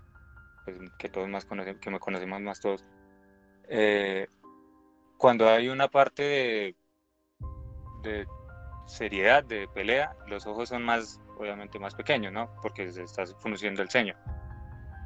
pues, 0.64 0.78
que 0.96 1.08
todos 1.08 1.28
más 1.28 1.44
conocen, 1.44 1.80
que 1.80 1.90
me 1.90 1.98
conocemos 1.98 2.40
más 2.40 2.60
todos, 2.60 2.84
eh, 3.68 4.28
cuando 5.18 5.48
hay 5.48 5.68
una 5.68 5.88
parte 5.88 6.22
de, 6.22 6.76
de 8.04 8.26
seriedad, 8.90 9.44
de 9.44 9.68
pelea, 9.68 10.12
los 10.28 10.46
ojos 10.46 10.68
son 10.68 10.82
más, 10.82 11.20
obviamente, 11.38 11.78
más 11.78 11.94
pequeños, 11.94 12.32
¿no? 12.32 12.50
Porque 12.62 12.90
se 12.90 13.02
está 13.02 13.24
frunciendo 13.26 13.82
el 13.82 13.90
ceño. 13.90 14.14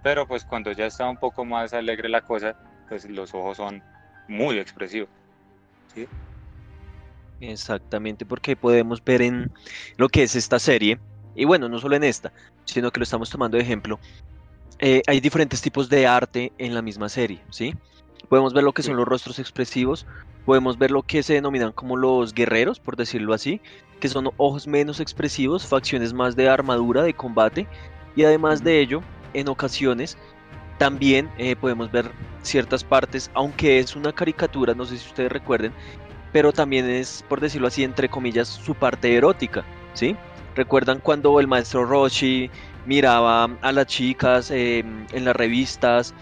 Pero 0.02 0.26
pues 0.26 0.44
cuando 0.44 0.72
ya 0.72 0.86
está 0.86 1.08
un 1.08 1.16
poco 1.16 1.44
más 1.44 1.72
alegre 1.72 2.08
la 2.08 2.22
cosa, 2.22 2.56
pues 2.88 3.08
los 3.08 3.32
ojos 3.34 3.56
son 3.56 3.82
muy 4.28 4.58
expresivos. 4.58 5.08
¿sí? 5.94 6.06
Exactamente, 7.40 8.26
porque 8.26 8.56
podemos 8.56 9.02
ver 9.04 9.22
en 9.22 9.50
lo 9.96 10.08
que 10.08 10.22
es 10.22 10.34
esta 10.34 10.58
serie, 10.58 10.98
y 11.34 11.44
bueno, 11.44 11.68
no 11.68 11.78
solo 11.78 11.96
en 11.96 12.04
esta, 12.04 12.32
sino 12.64 12.90
que 12.90 13.00
lo 13.00 13.04
estamos 13.04 13.30
tomando 13.30 13.56
de 13.56 13.62
ejemplo, 13.62 13.98
eh, 14.78 15.02
hay 15.06 15.20
diferentes 15.20 15.60
tipos 15.60 15.88
de 15.88 16.06
arte 16.06 16.52
en 16.58 16.74
la 16.74 16.82
misma 16.82 17.08
serie, 17.08 17.40
¿sí? 17.50 17.74
Podemos 18.28 18.54
ver 18.54 18.64
lo 18.64 18.73
que 18.73 18.83
son 18.83 18.97
los 18.97 19.07
rostros 19.07 19.38
expresivos, 19.38 20.07
podemos 20.45 20.78
ver 20.78 20.90
lo 20.90 21.02
que 21.02 21.23
se 21.23 21.35
denominan 21.35 21.73
como 21.73 21.97
los 21.97 22.35
guerreros, 22.35 22.81
por 22.81 22.97
decirlo 22.97 23.35
así, 23.35 23.61
que 24.00 24.09
son 24.09 24.31
ojos 24.37 24.66
menos 24.66 25.00
expresivos, 25.00 25.66
facciones 25.66 26.12
más 26.12 26.37
de 26.37 26.49
armadura, 26.49 27.02
de 27.02 27.14
combate, 27.14 27.66
y 28.16 28.25
además 28.25 28.62
de 28.62 28.81
ello, 28.81 29.02
en 29.35 29.49
ocasiones, 29.49 30.16
también 30.78 31.31
eh, 31.38 31.57
podemos 31.57 31.90
ver 31.90 32.11
ciertas 32.43 32.85
partes, 32.85 33.31
aunque 33.35 33.78
es 33.78 33.97
una 33.97 34.12
caricatura, 34.12 34.75
no 34.75 34.85
sé 34.85 34.99
si 34.99 35.09
ustedes 35.09 35.33
recuerden, 35.33 35.73
pero 36.33 36.52
también 36.52 36.88
es, 36.88 37.25
por 37.28 37.40
decirlo 37.40 37.69
así, 37.69 37.85
entre 37.85 38.09
comillas, 38.09 38.49
su 38.49 38.75
parte 38.75 39.14
erótica, 39.14 39.64
¿sí? 39.95 40.16
¿Recuerdan 40.57 41.00
cuando 41.00 41.38
el 41.40 41.47
maestro 41.47 41.85
Roshi 41.85 42.50
miraba 42.87 43.45
a 43.61 43.73
las 43.73 43.87
chicas 43.87 44.50
eh, 44.50 44.85
en 45.12 45.25
las 45.25 45.37
revistas 45.37 46.14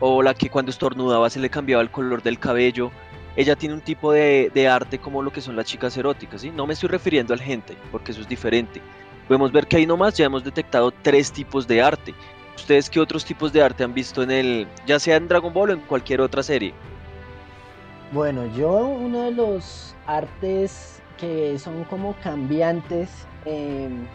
o 0.00 0.22
la 0.22 0.34
que 0.34 0.50
cuando 0.50 0.70
estornudaba 0.70 1.30
se 1.30 1.40
le 1.40 1.50
cambiaba 1.50 1.82
el 1.82 1.90
color 1.90 2.22
del 2.22 2.38
cabello? 2.38 2.90
Ella 3.36 3.54
tiene 3.54 3.74
un 3.74 3.82
tipo 3.82 4.12
de, 4.12 4.68
arte 4.70 4.98
como 4.98 5.22
lo 5.22 5.30
que 5.30 5.42
son 5.42 5.56
las 5.56 5.66
chicas 5.66 5.96
eróticas, 5.96 6.40
¿sí? 6.40 6.50
No 6.50 6.66
me 6.66 6.72
estoy 6.72 6.88
refiriendo 6.88 7.34
al 7.34 7.40
gente, 7.40 7.76
porque 7.92 8.12
eso 8.12 8.22
es 8.22 8.28
diferente. 8.28 8.80
Podemos 9.28 9.52
ver 9.52 9.66
que 9.66 9.76
ahí 9.76 9.86
nomás 9.86 10.16
ya 10.16 10.24
hemos 10.24 10.42
detectado 10.42 10.90
tres 11.02 11.30
tipos 11.30 11.66
de 11.66 11.82
arte. 11.82 12.14
¿Ustedes 12.54 12.88
qué 12.88 12.98
otros 12.98 13.24
tipos 13.24 13.52
de 13.52 13.62
arte 13.62 13.84
han 13.84 13.92
visto 13.92 14.22
en 14.22 14.30
el, 14.30 14.66
ya 14.86 14.98
sea 14.98 15.16
en 15.16 15.28
Dragon 15.28 15.52
Ball 15.52 15.70
o 15.70 15.72
en 15.74 15.80
cualquier 15.80 16.22
otra 16.22 16.42
serie? 16.42 16.72
Bueno, 18.12 18.46
yo 18.56 18.86
uno 18.86 19.24
de 19.24 19.32
los 19.32 19.94
artes 20.06 21.02
que 21.18 21.58
son 21.58 21.84
como 21.84 22.14
cambiantes, 22.22 23.10
em, 23.44 24.06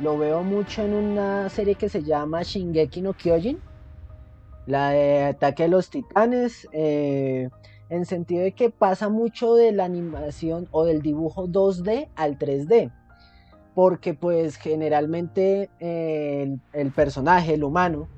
lo 0.00 0.18
veo 0.18 0.42
mucho 0.42 0.82
en 0.82 0.94
una 0.94 1.48
serie 1.48 1.74
que 1.74 1.88
se 1.88 2.02
llama 2.02 2.42
Shingeki 2.42 3.02
no 3.02 3.14
Kyojin, 3.14 3.58
la 4.66 4.90
de 4.90 5.22
Ataque 5.24 5.64
a 5.64 5.68
los 5.68 5.90
Titanes, 5.90 6.68
eh, 6.72 7.48
en 7.88 8.06
sentido 8.06 8.42
de 8.42 8.52
que 8.52 8.70
pasa 8.70 9.08
mucho 9.08 9.54
de 9.54 9.72
la 9.72 9.84
animación 9.84 10.68
o 10.70 10.84
del 10.84 11.02
dibujo 11.02 11.46
2D 11.46 12.08
al 12.14 12.38
3D, 12.38 12.90
porque 13.74 14.14
pues 14.14 14.56
generalmente 14.56 15.68
eh, 15.80 16.56
el, 16.72 16.92
personaje, 16.92 17.54
el 17.54 17.64
humano, 17.64 18.08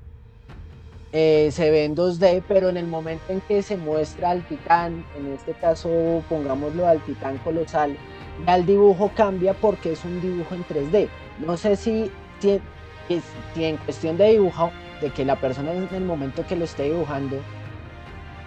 eh, 1.13 1.51
se 1.53 1.71
ve 1.71 1.85
en 1.85 1.95
2D, 1.97 2.43
pero 2.47 2.69
en 2.69 2.77
el 2.77 2.87
momento 2.87 3.25
en 3.29 3.41
que 3.41 3.63
se 3.63 3.77
muestra 3.77 4.31
al 4.31 4.47
titán, 4.47 5.05
en 5.17 5.33
este 5.33 5.53
caso 5.53 6.23
pongámoslo 6.29 6.87
al 6.87 7.01
titán 7.05 7.39
colosal, 7.39 7.97
ya 8.47 8.57
el 8.57 8.67
dibujo 8.67 9.13
cambia 9.15 9.55
porque 9.55 9.93
es 9.93 10.05
un 10.05 10.21
dibujo 10.21 10.55
en 10.55 10.65
3D. 10.65 11.09
No 11.45 11.57
sé 11.57 11.77
si, 11.77 12.11
si, 12.41 12.61
si 13.55 13.65
en 13.65 13.77
cuestión 13.79 14.17
de 14.17 14.31
dibujo, 14.31 14.71
de 15.05 15.11
que 15.11 15.25
la 15.25 15.37
persona 15.37 15.73
en 15.73 15.89
el 15.93 16.05
momento 16.05 16.47
que 16.47 16.57
lo 16.57 16.65
esté 16.65 16.85
dibujando, 16.85 17.37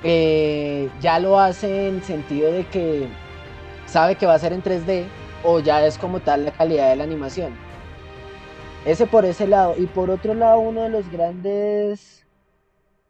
eh, 0.04 0.90
ya 1.00 1.20
lo 1.20 1.40
hace 1.40 1.88
en 1.88 2.02
sentido 2.02 2.52
de 2.52 2.66
que 2.66 3.08
sabe 3.86 4.16
que 4.16 4.26
va 4.26 4.34
a 4.34 4.40
ser 4.40 4.54
en 4.54 4.64
3D 4.64 5.06
o 5.44 5.60
ya 5.60 5.86
es 5.86 5.98
como 5.98 6.20
tal 6.20 6.46
la 6.46 6.52
calidad 6.52 6.90
de 6.90 6.96
la 6.96 7.04
animación. 7.04 7.54
Ese 8.86 9.06
por 9.06 9.26
ese 9.26 9.48
lado. 9.48 9.76
Y 9.78 9.86
por 9.86 10.10
otro 10.10 10.34
lado, 10.34 10.60
uno 10.60 10.82
de 10.82 10.90
los 10.90 11.10
grandes 11.12 12.26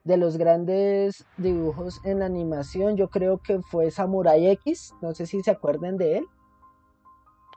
de 0.03 0.17
los 0.17 0.37
grandes 0.37 1.25
dibujos 1.35 1.99
en 2.05 2.21
animación, 2.21 2.95
yo 2.95 3.09
creo 3.09 3.39
que 3.39 3.59
fue 3.61 3.91
Samurai 3.91 4.47
X, 4.47 4.93
no 5.01 5.13
sé 5.13 5.25
si 5.25 5.43
se 5.43 5.51
acuerdan 5.51 5.97
de 5.97 6.19
él. 6.19 6.25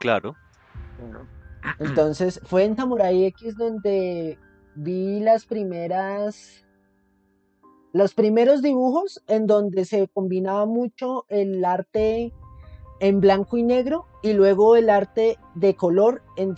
Claro. 0.00 0.34
Entonces, 1.78 2.40
fue 2.44 2.64
en 2.64 2.74
Samurai 2.74 3.24
X 3.26 3.56
donde 3.56 4.36
vi 4.82 5.20
las 5.20 5.44
primeras 5.44 6.64
los 7.92 8.14
primeros 8.14 8.62
dibujos 8.62 9.22
en 9.26 9.46
donde 9.46 9.84
se 9.84 10.08
combinaba 10.08 10.64
mucho 10.64 11.26
el 11.28 11.64
arte 11.64 12.32
en 13.00 13.20
blanco 13.20 13.56
y 13.56 13.62
negro 13.62 14.06
y 14.22 14.32
luego 14.32 14.76
el 14.76 14.88
arte 14.88 15.38
de 15.54 15.74
color 15.74 16.22
en 16.36 16.54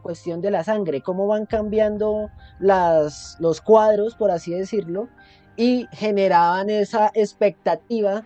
cuestión 0.00 0.40
de 0.40 0.50
la 0.50 0.64
sangre, 0.64 1.00
cómo 1.00 1.26
van 1.26 1.46
cambiando 1.46 2.28
las, 2.58 3.36
los 3.38 3.60
cuadros, 3.60 4.14
por 4.14 4.30
así 4.30 4.52
decirlo, 4.52 5.08
y 5.56 5.86
generaban 5.92 6.70
esa 6.70 7.10
expectativa 7.14 8.24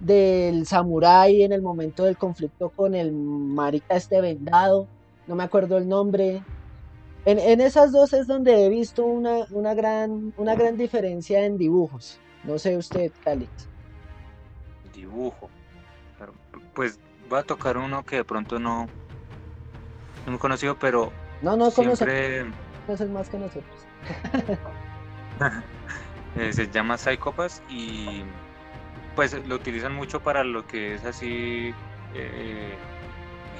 del 0.00 0.66
samurái 0.66 1.42
en 1.42 1.52
el 1.52 1.62
momento 1.62 2.04
del 2.04 2.18
conflicto 2.18 2.70
con 2.70 2.94
el 2.94 3.12
marica 3.12 3.96
este 3.96 4.20
vendado, 4.20 4.88
no 5.26 5.36
me 5.36 5.44
acuerdo 5.44 5.76
el 5.78 5.88
nombre. 5.88 6.42
En, 7.28 7.38
en 7.38 7.60
esas 7.60 7.92
dos 7.92 8.14
es 8.14 8.26
donde 8.26 8.64
he 8.64 8.70
visto 8.70 9.04
una, 9.04 9.44
una, 9.50 9.74
gran, 9.74 10.32
una 10.38 10.54
gran 10.54 10.78
diferencia 10.78 11.44
en 11.44 11.58
dibujos. 11.58 12.18
No 12.42 12.58
sé 12.58 12.74
usted, 12.74 13.12
Calix. 13.22 13.68
Dibujo. 14.94 15.50
Pues 16.72 16.98
voy 17.28 17.40
a 17.40 17.42
tocar 17.42 17.76
uno 17.76 18.02
que 18.02 18.16
de 18.16 18.24
pronto 18.24 18.58
no, 18.58 18.86
no 20.24 20.32
muy 20.32 20.38
conocido, 20.38 20.78
pero 20.78 21.12
No, 21.42 21.54
no 21.54 21.70
siempre 21.70 22.46
conoces 22.86 23.10
más 23.10 23.28
que 23.28 23.38
nosotros. 23.38 23.78
eh, 26.38 26.52
se 26.54 26.66
llama 26.70 26.96
Psychopaths 26.96 27.62
y 27.68 28.22
pues 29.14 29.36
lo 29.46 29.56
utilizan 29.56 29.94
mucho 29.94 30.22
para 30.22 30.44
lo 30.44 30.66
que 30.66 30.94
es 30.94 31.04
así 31.04 31.74
eh, 32.14 32.74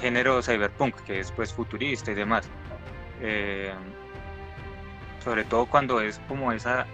género 0.01 0.41
cyberpunk, 0.41 0.95
que 1.01 1.19
es 1.19 1.31
pues 1.31 1.53
futurista 1.53 2.09
y 2.09 2.15
demás. 2.15 2.49
Eh, 3.21 3.73
sobre 5.23 5.43
todo 5.43 5.65
cuando 5.65 6.01
es 6.01 6.19
como 6.27 6.51
esa 6.51 6.85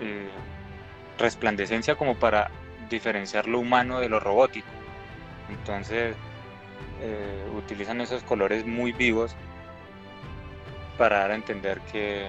eh, 0.00 0.28
resplandecencia 1.18 1.94
como 1.94 2.16
para 2.16 2.50
diferenciar 2.90 3.48
lo 3.48 3.60
humano 3.60 4.00
de 4.00 4.08
lo 4.08 4.20
robótico. 4.20 4.68
Entonces 5.48 6.14
eh, 7.00 7.44
utilizan 7.56 8.00
esos 8.00 8.22
colores 8.22 8.66
muy 8.66 8.92
vivos 8.92 9.34
para 10.98 11.20
dar 11.20 11.30
a 11.32 11.34
entender 11.34 11.80
que 11.92 12.28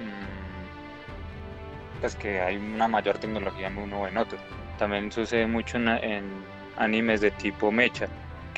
mm, 0.00 2.00
pues 2.00 2.16
que 2.16 2.40
hay 2.40 2.56
una 2.56 2.88
mayor 2.88 3.18
tecnología 3.18 3.68
en 3.68 3.78
uno 3.78 4.00
o 4.00 4.08
en 4.08 4.16
otro. 4.16 4.38
También 4.78 5.12
sucede 5.12 5.46
mucho 5.46 5.76
en, 5.76 5.88
en 5.88 6.24
animes 6.76 7.20
de 7.20 7.30
tipo 7.30 7.70
mecha, 7.70 8.08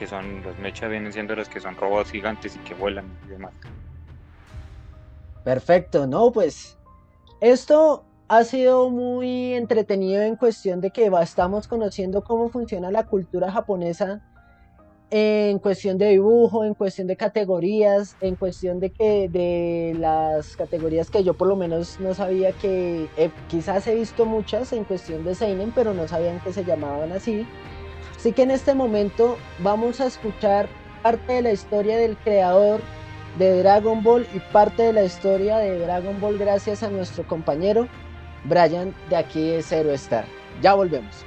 que 0.02 0.08
son 0.08 0.42
los 0.42 0.58
mecha 0.58 0.88
vienen 0.88 1.12
siendo 1.12 1.36
los 1.36 1.48
que 1.48 1.60
son 1.60 1.76
robots 1.76 2.10
gigantes 2.10 2.56
y 2.56 2.58
que 2.58 2.74
vuelan 2.74 3.04
y 3.24 3.28
demás. 3.30 3.52
Perfecto, 5.44 6.08
no, 6.08 6.32
pues 6.32 6.76
esto 7.40 8.04
ha 8.26 8.42
sido 8.42 8.90
muy 8.90 9.54
entretenido 9.54 10.22
en 10.22 10.34
cuestión 10.34 10.80
de 10.80 10.90
que 10.90 11.08
estamos 11.22 11.68
conociendo 11.68 12.24
cómo 12.24 12.48
funciona 12.48 12.90
la 12.90 13.06
cultura 13.06 13.52
japonesa 13.52 14.20
en 15.10 15.60
cuestión 15.60 15.98
de 15.98 16.08
dibujo, 16.08 16.64
en 16.64 16.74
cuestión 16.74 17.06
de 17.06 17.16
categorías, 17.16 18.16
en 18.20 18.34
cuestión 18.34 18.80
de 18.80 18.90
que 18.90 19.28
de 19.28 19.94
las 20.00 20.56
categorías 20.56 21.10
que 21.10 21.22
yo 21.22 21.34
por 21.34 21.46
lo 21.46 21.54
menos 21.54 22.00
no 22.00 22.12
sabía 22.12 22.50
que 22.50 23.08
eh, 23.16 23.30
quizás 23.48 23.86
he 23.86 23.94
visto 23.94 24.26
muchas 24.26 24.72
en 24.72 24.82
cuestión 24.82 25.22
de 25.22 25.36
seinen, 25.36 25.70
pero 25.70 25.94
no 25.94 26.08
sabían 26.08 26.40
que 26.40 26.52
se 26.52 26.64
llamaban 26.64 27.12
así. 27.12 27.46
Así 28.22 28.30
que 28.30 28.42
en 28.42 28.52
este 28.52 28.72
momento 28.72 29.36
vamos 29.58 30.00
a 30.00 30.06
escuchar 30.06 30.68
parte 31.02 31.32
de 31.32 31.42
la 31.42 31.50
historia 31.50 31.96
del 31.96 32.16
creador 32.18 32.80
de 33.36 33.60
Dragon 33.60 34.04
Ball 34.04 34.28
y 34.32 34.38
parte 34.52 34.84
de 34.84 34.92
la 34.92 35.02
historia 35.02 35.56
de 35.56 35.80
Dragon 35.80 36.20
Ball 36.20 36.38
gracias 36.38 36.84
a 36.84 36.88
nuestro 36.88 37.26
compañero 37.26 37.88
Brian 38.44 38.94
de 39.10 39.16
aquí 39.16 39.48
de 39.48 39.60
Zero 39.64 39.90
Star. 39.90 40.24
Ya 40.62 40.74
volvemos. 40.74 41.24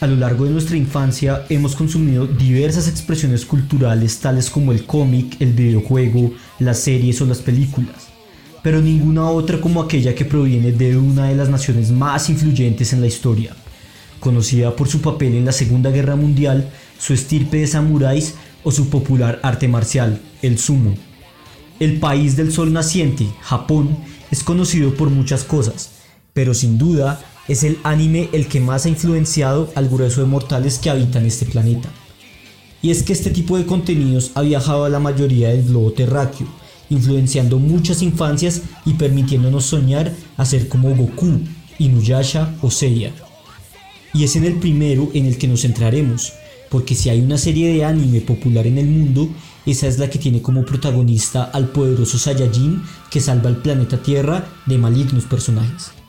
A 0.00 0.06
lo 0.06 0.16
largo 0.16 0.46
de 0.46 0.50
nuestra 0.50 0.78
infancia 0.78 1.44
hemos 1.50 1.76
consumido 1.76 2.26
diversas 2.26 2.88
expresiones 2.88 3.44
culturales 3.44 4.18
tales 4.18 4.48
como 4.48 4.72
el 4.72 4.86
cómic, 4.86 5.36
el 5.40 5.52
videojuego, 5.52 6.32
las 6.58 6.78
series 6.78 7.20
o 7.20 7.26
las 7.26 7.40
películas, 7.40 8.08
pero 8.62 8.80
ninguna 8.80 9.28
otra 9.28 9.60
como 9.60 9.82
aquella 9.82 10.14
que 10.14 10.24
proviene 10.24 10.72
de 10.72 10.96
una 10.96 11.26
de 11.26 11.36
las 11.36 11.50
naciones 11.50 11.90
más 11.90 12.30
influyentes 12.30 12.94
en 12.94 13.02
la 13.02 13.08
historia. 13.08 13.54
Conocida 14.20 14.74
por 14.74 14.88
su 14.88 15.02
papel 15.02 15.34
en 15.34 15.44
la 15.44 15.52
Segunda 15.52 15.90
Guerra 15.90 16.16
Mundial, 16.16 16.70
su 16.98 17.12
estirpe 17.12 17.58
de 17.58 17.66
samuráis 17.66 18.36
o 18.64 18.72
su 18.72 18.88
popular 18.88 19.38
arte 19.42 19.68
marcial, 19.68 20.18
el 20.40 20.58
sumo. 20.58 20.94
El 21.78 22.00
país 22.00 22.36
del 22.38 22.52
sol 22.52 22.72
naciente, 22.72 23.26
Japón, 23.42 23.98
es 24.30 24.44
conocido 24.44 24.94
por 24.94 25.10
muchas 25.10 25.44
cosas, 25.44 25.90
pero 26.32 26.54
sin 26.54 26.78
duda 26.78 27.22
es 27.50 27.64
el 27.64 27.78
anime 27.82 28.28
el 28.32 28.46
que 28.46 28.60
más 28.60 28.86
ha 28.86 28.90
influenciado 28.90 29.72
al 29.74 29.88
grueso 29.88 30.20
de 30.20 30.28
mortales 30.28 30.78
que 30.78 30.88
habitan 30.88 31.26
este 31.26 31.46
planeta. 31.46 31.88
Y 32.80 32.90
es 32.90 33.02
que 33.02 33.12
este 33.12 33.30
tipo 33.30 33.58
de 33.58 33.66
contenidos 33.66 34.30
ha 34.36 34.42
viajado 34.42 34.84
a 34.84 34.88
la 34.88 35.00
mayoría 35.00 35.48
del 35.48 35.64
globo 35.64 35.90
terráqueo, 35.90 36.46
influenciando 36.90 37.58
muchas 37.58 38.02
infancias 38.02 38.62
y 38.86 38.92
permitiéndonos 38.92 39.64
soñar 39.64 40.12
a 40.36 40.44
ser 40.44 40.68
como 40.68 40.94
Goku, 40.94 41.40
Inuyasha 41.80 42.54
o 42.62 42.70
Seiya. 42.70 43.12
Y 44.14 44.22
es 44.22 44.36
en 44.36 44.44
el 44.44 44.54
primero 44.60 45.10
en 45.12 45.26
el 45.26 45.36
que 45.36 45.48
nos 45.48 45.62
centraremos, 45.62 46.32
porque 46.68 46.94
si 46.94 47.10
hay 47.10 47.20
una 47.20 47.36
serie 47.36 47.74
de 47.74 47.84
anime 47.84 48.20
popular 48.20 48.68
en 48.68 48.78
el 48.78 48.86
mundo, 48.86 49.28
esa 49.66 49.88
es 49.88 49.98
la 49.98 50.08
que 50.08 50.20
tiene 50.20 50.40
como 50.40 50.64
protagonista 50.64 51.42
al 51.42 51.70
poderoso 51.70 52.16
Saiyajin 52.16 52.80
que 53.10 53.20
salva 53.20 53.48
al 53.48 53.56
planeta 53.56 54.00
Tierra 54.00 54.46
de 54.66 54.78
malignos 54.78 55.24
personajes. 55.24 55.99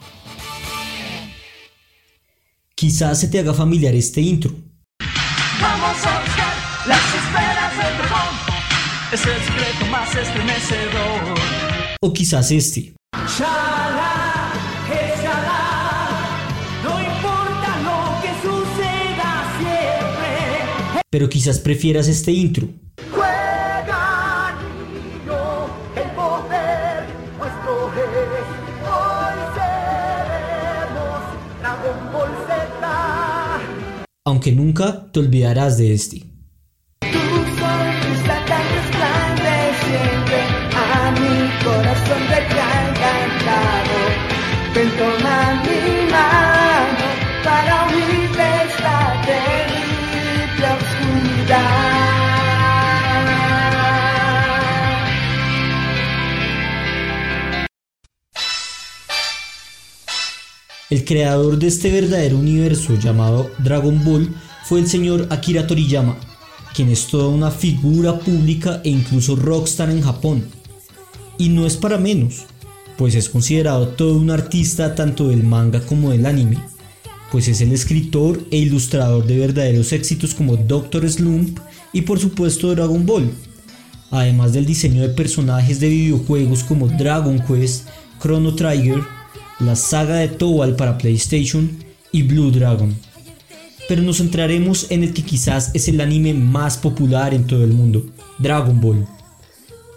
Quizás 2.82 3.20
se 3.20 3.28
te 3.28 3.38
haga 3.38 3.54
familiar 3.54 3.94
este 3.94 4.22
intro. 4.22 4.50
Vamos 5.62 5.98
a 6.04 6.20
buscar 6.20 6.54
las 6.88 7.06
esferas 7.14 7.78
del 7.78 7.98
dragón. 8.00 8.34
Es 9.14 9.24
el 9.24 9.40
secreto 9.44 9.86
más 9.92 10.16
estremecedor. 10.16 11.38
O 12.02 12.12
quizás 12.12 12.50
este. 12.50 12.96
Shala, 13.38 14.52
shala. 14.90 15.62
No 16.84 17.00
importa 17.00 17.70
lo 17.86 18.20
que 18.24 18.32
suceda 18.42 19.32
siempre. 19.60 21.02
Pero 21.08 21.30
quizás 21.30 21.60
prefieras 21.60 22.08
este 22.08 22.32
intro. 22.32 22.68
Aunque 34.32 34.54
nunca 34.54 35.12
te 35.12 35.20
olvidarás 35.20 35.78
de 35.78 35.94
este. 35.94 36.31
El 60.92 61.06
creador 61.06 61.58
de 61.58 61.68
este 61.68 61.90
verdadero 61.90 62.38
universo 62.38 63.00
llamado 63.00 63.50
Dragon 63.60 64.04
Ball 64.04 64.36
fue 64.66 64.82
el 64.82 64.88
señor 64.88 65.26
Akira 65.30 65.66
Toriyama, 65.66 66.18
quien 66.76 66.90
es 66.90 67.08
toda 67.08 67.30
una 67.30 67.50
figura 67.50 68.20
pública 68.20 68.82
e 68.84 68.90
incluso 68.90 69.38
rockstar 69.38 69.90
en 69.90 70.02
Japón. 70.02 70.44
Y 71.38 71.48
no 71.48 71.66
es 71.66 71.78
para 71.78 71.98
menos, 71.98 72.44
pues 72.98 73.16
es 73.16 73.30
considerado 73.30 73.88
todo 73.88 74.18
un 74.18 74.32
artista 74.32 74.94
tanto 74.94 75.30
del 75.30 75.44
manga 75.44 75.80
como 75.80 76.12
del 76.12 76.26
anime, 76.26 76.58
pues 77.32 77.48
es 77.48 77.62
el 77.62 77.72
escritor 77.72 78.42
e 78.52 78.58
ilustrador 78.58 79.26
de 79.26 79.40
verdaderos 79.40 79.94
éxitos 79.94 80.36
como 80.36 80.58
Doctor 80.58 81.10
Slump 81.10 81.58
y 81.94 82.02
por 82.02 82.20
supuesto 82.20 82.70
Dragon 82.76 83.06
Ball, 83.06 83.32
además 84.10 84.52
del 84.52 84.66
diseño 84.66 85.04
de 85.04 85.10
personajes 85.14 85.80
de 85.80 85.88
videojuegos 85.88 86.66
como 86.66 86.90
Dragon 86.90 87.40
Quest, 87.48 87.88
Chrono 88.22 88.56
Trigger, 88.56 89.21
la 89.62 89.76
saga 89.76 90.16
de 90.16 90.28
Tobal 90.28 90.76
para 90.76 90.98
PlayStation 90.98 91.70
y 92.12 92.24
Blue 92.24 92.52
Dragon. 92.52 92.96
Pero 93.88 94.02
nos 94.02 94.18
centraremos 94.18 94.90
en 94.90 95.04
el 95.04 95.14
que 95.14 95.24
quizás 95.24 95.72
es 95.74 95.88
el 95.88 96.02
anime 96.02 96.34
más 96.34 96.78
popular 96.78 97.34
en 97.34 97.46
todo 97.46 97.64
el 97.64 97.72
mundo, 97.72 98.06
Dragon 98.40 98.80
Ball. 98.82 99.08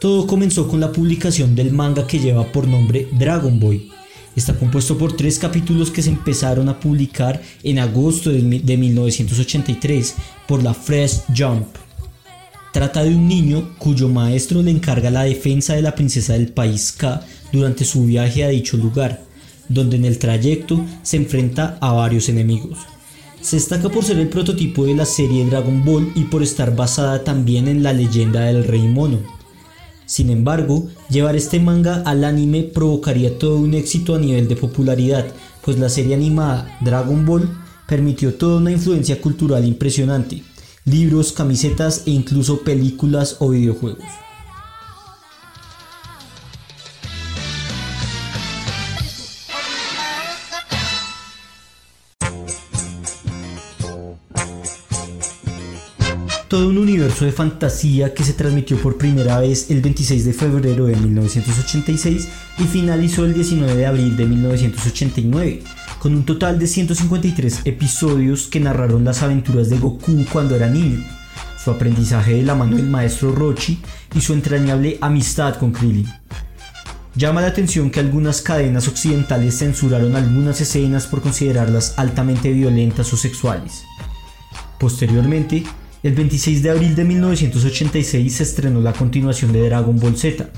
Todo 0.00 0.26
comenzó 0.26 0.68
con 0.68 0.80
la 0.80 0.92
publicación 0.92 1.54
del 1.54 1.72
manga 1.72 2.06
que 2.06 2.18
lleva 2.18 2.52
por 2.52 2.68
nombre 2.68 3.08
Dragon 3.12 3.58
Boy. 3.58 3.90
Está 4.36 4.54
compuesto 4.54 4.98
por 4.98 5.16
tres 5.16 5.38
capítulos 5.38 5.90
que 5.90 6.02
se 6.02 6.10
empezaron 6.10 6.68
a 6.68 6.78
publicar 6.78 7.40
en 7.62 7.78
agosto 7.78 8.30
de 8.30 8.42
1983 8.42 10.14
por 10.46 10.62
la 10.62 10.74
Fresh 10.74 11.22
Jump. 11.34 11.68
Trata 12.72 13.04
de 13.04 13.14
un 13.14 13.28
niño 13.28 13.70
cuyo 13.78 14.08
maestro 14.08 14.60
le 14.60 14.72
encarga 14.72 15.08
la 15.08 15.22
defensa 15.22 15.74
de 15.74 15.82
la 15.82 15.94
princesa 15.94 16.32
del 16.32 16.48
país 16.48 16.92
K 16.92 17.24
durante 17.52 17.84
su 17.84 18.04
viaje 18.04 18.42
a 18.42 18.48
dicho 18.48 18.76
lugar, 18.76 19.22
donde 19.68 19.96
en 19.96 20.04
el 20.04 20.18
trayecto 20.18 20.84
se 21.02 21.16
enfrenta 21.16 21.78
a 21.80 21.92
varios 21.92 22.28
enemigos. 22.28 22.78
Se 23.40 23.56
destaca 23.56 23.88
por 23.90 24.04
ser 24.04 24.18
el 24.18 24.28
prototipo 24.28 24.86
de 24.86 24.94
la 24.94 25.04
serie 25.04 25.44
Dragon 25.44 25.84
Ball 25.84 26.10
y 26.14 26.24
por 26.24 26.42
estar 26.42 26.74
basada 26.74 27.24
también 27.24 27.68
en 27.68 27.82
la 27.82 27.92
leyenda 27.92 28.40
del 28.42 28.64
Rey 28.64 28.88
Mono. 28.88 29.20
Sin 30.06 30.30
embargo, 30.30 30.88
llevar 31.10 31.36
este 31.36 31.60
manga 31.60 32.02
al 32.06 32.24
anime 32.24 32.62
provocaría 32.62 33.38
todo 33.38 33.58
un 33.58 33.74
éxito 33.74 34.14
a 34.14 34.18
nivel 34.18 34.48
de 34.48 34.56
popularidad, 34.56 35.26
pues 35.62 35.78
la 35.78 35.88
serie 35.88 36.14
animada 36.14 36.78
Dragon 36.80 37.24
Ball 37.26 37.50
permitió 37.86 38.34
toda 38.34 38.58
una 38.58 38.72
influencia 38.72 39.20
cultural 39.20 39.64
impresionante, 39.64 40.42
libros, 40.84 41.32
camisetas 41.32 42.02
e 42.06 42.10
incluso 42.10 42.60
películas 42.60 43.36
o 43.40 43.50
videojuegos. 43.50 44.23
Universo 57.14 57.24
de 57.26 57.32
fantasía 57.32 58.12
que 58.12 58.24
se 58.24 58.32
transmitió 58.32 58.76
por 58.76 58.98
primera 58.98 59.38
vez 59.38 59.70
el 59.70 59.80
26 59.80 60.24
de 60.24 60.32
febrero 60.32 60.86
de 60.86 60.96
1986 60.96 62.28
y 62.58 62.64
finalizó 62.64 63.24
el 63.24 63.34
19 63.34 63.76
de 63.76 63.86
abril 63.86 64.16
de 64.16 64.26
1989, 64.26 65.62
con 66.00 66.14
un 66.14 66.24
total 66.24 66.58
de 66.58 66.66
153 66.66 67.60
episodios 67.66 68.48
que 68.48 68.58
narraron 68.58 69.04
las 69.04 69.22
aventuras 69.22 69.70
de 69.70 69.78
Goku 69.78 70.24
cuando 70.32 70.56
era 70.56 70.68
niño, 70.68 71.04
su 71.62 71.70
aprendizaje 71.70 72.34
de 72.34 72.42
la 72.42 72.56
mano 72.56 72.76
del 72.76 72.88
maestro 72.88 73.32
Rochi 73.32 73.80
y 74.14 74.20
su 74.20 74.32
entrañable 74.32 74.98
amistad 75.00 75.54
con 75.56 75.70
Krillin. 75.70 76.08
Llama 77.14 77.42
la 77.42 77.48
atención 77.48 77.92
que 77.92 78.00
algunas 78.00 78.42
cadenas 78.42 78.88
occidentales 78.88 79.56
censuraron 79.56 80.16
algunas 80.16 80.60
escenas 80.60 81.06
por 81.06 81.22
considerarlas 81.22 81.94
altamente 81.96 82.50
violentas 82.50 83.12
o 83.12 83.16
sexuales. 83.16 83.84
Posteriormente, 84.80 85.62
el 86.04 86.12
26 86.12 86.62
de 86.62 86.70
abril 86.70 86.94
de 86.94 87.02
1986 87.02 88.30
se 88.30 88.42
estrenó 88.42 88.82
la 88.82 88.92
continuación 88.92 89.54
de 89.54 89.66
Dragon 89.66 89.98
Ball 89.98 90.18
Z, 90.18 90.50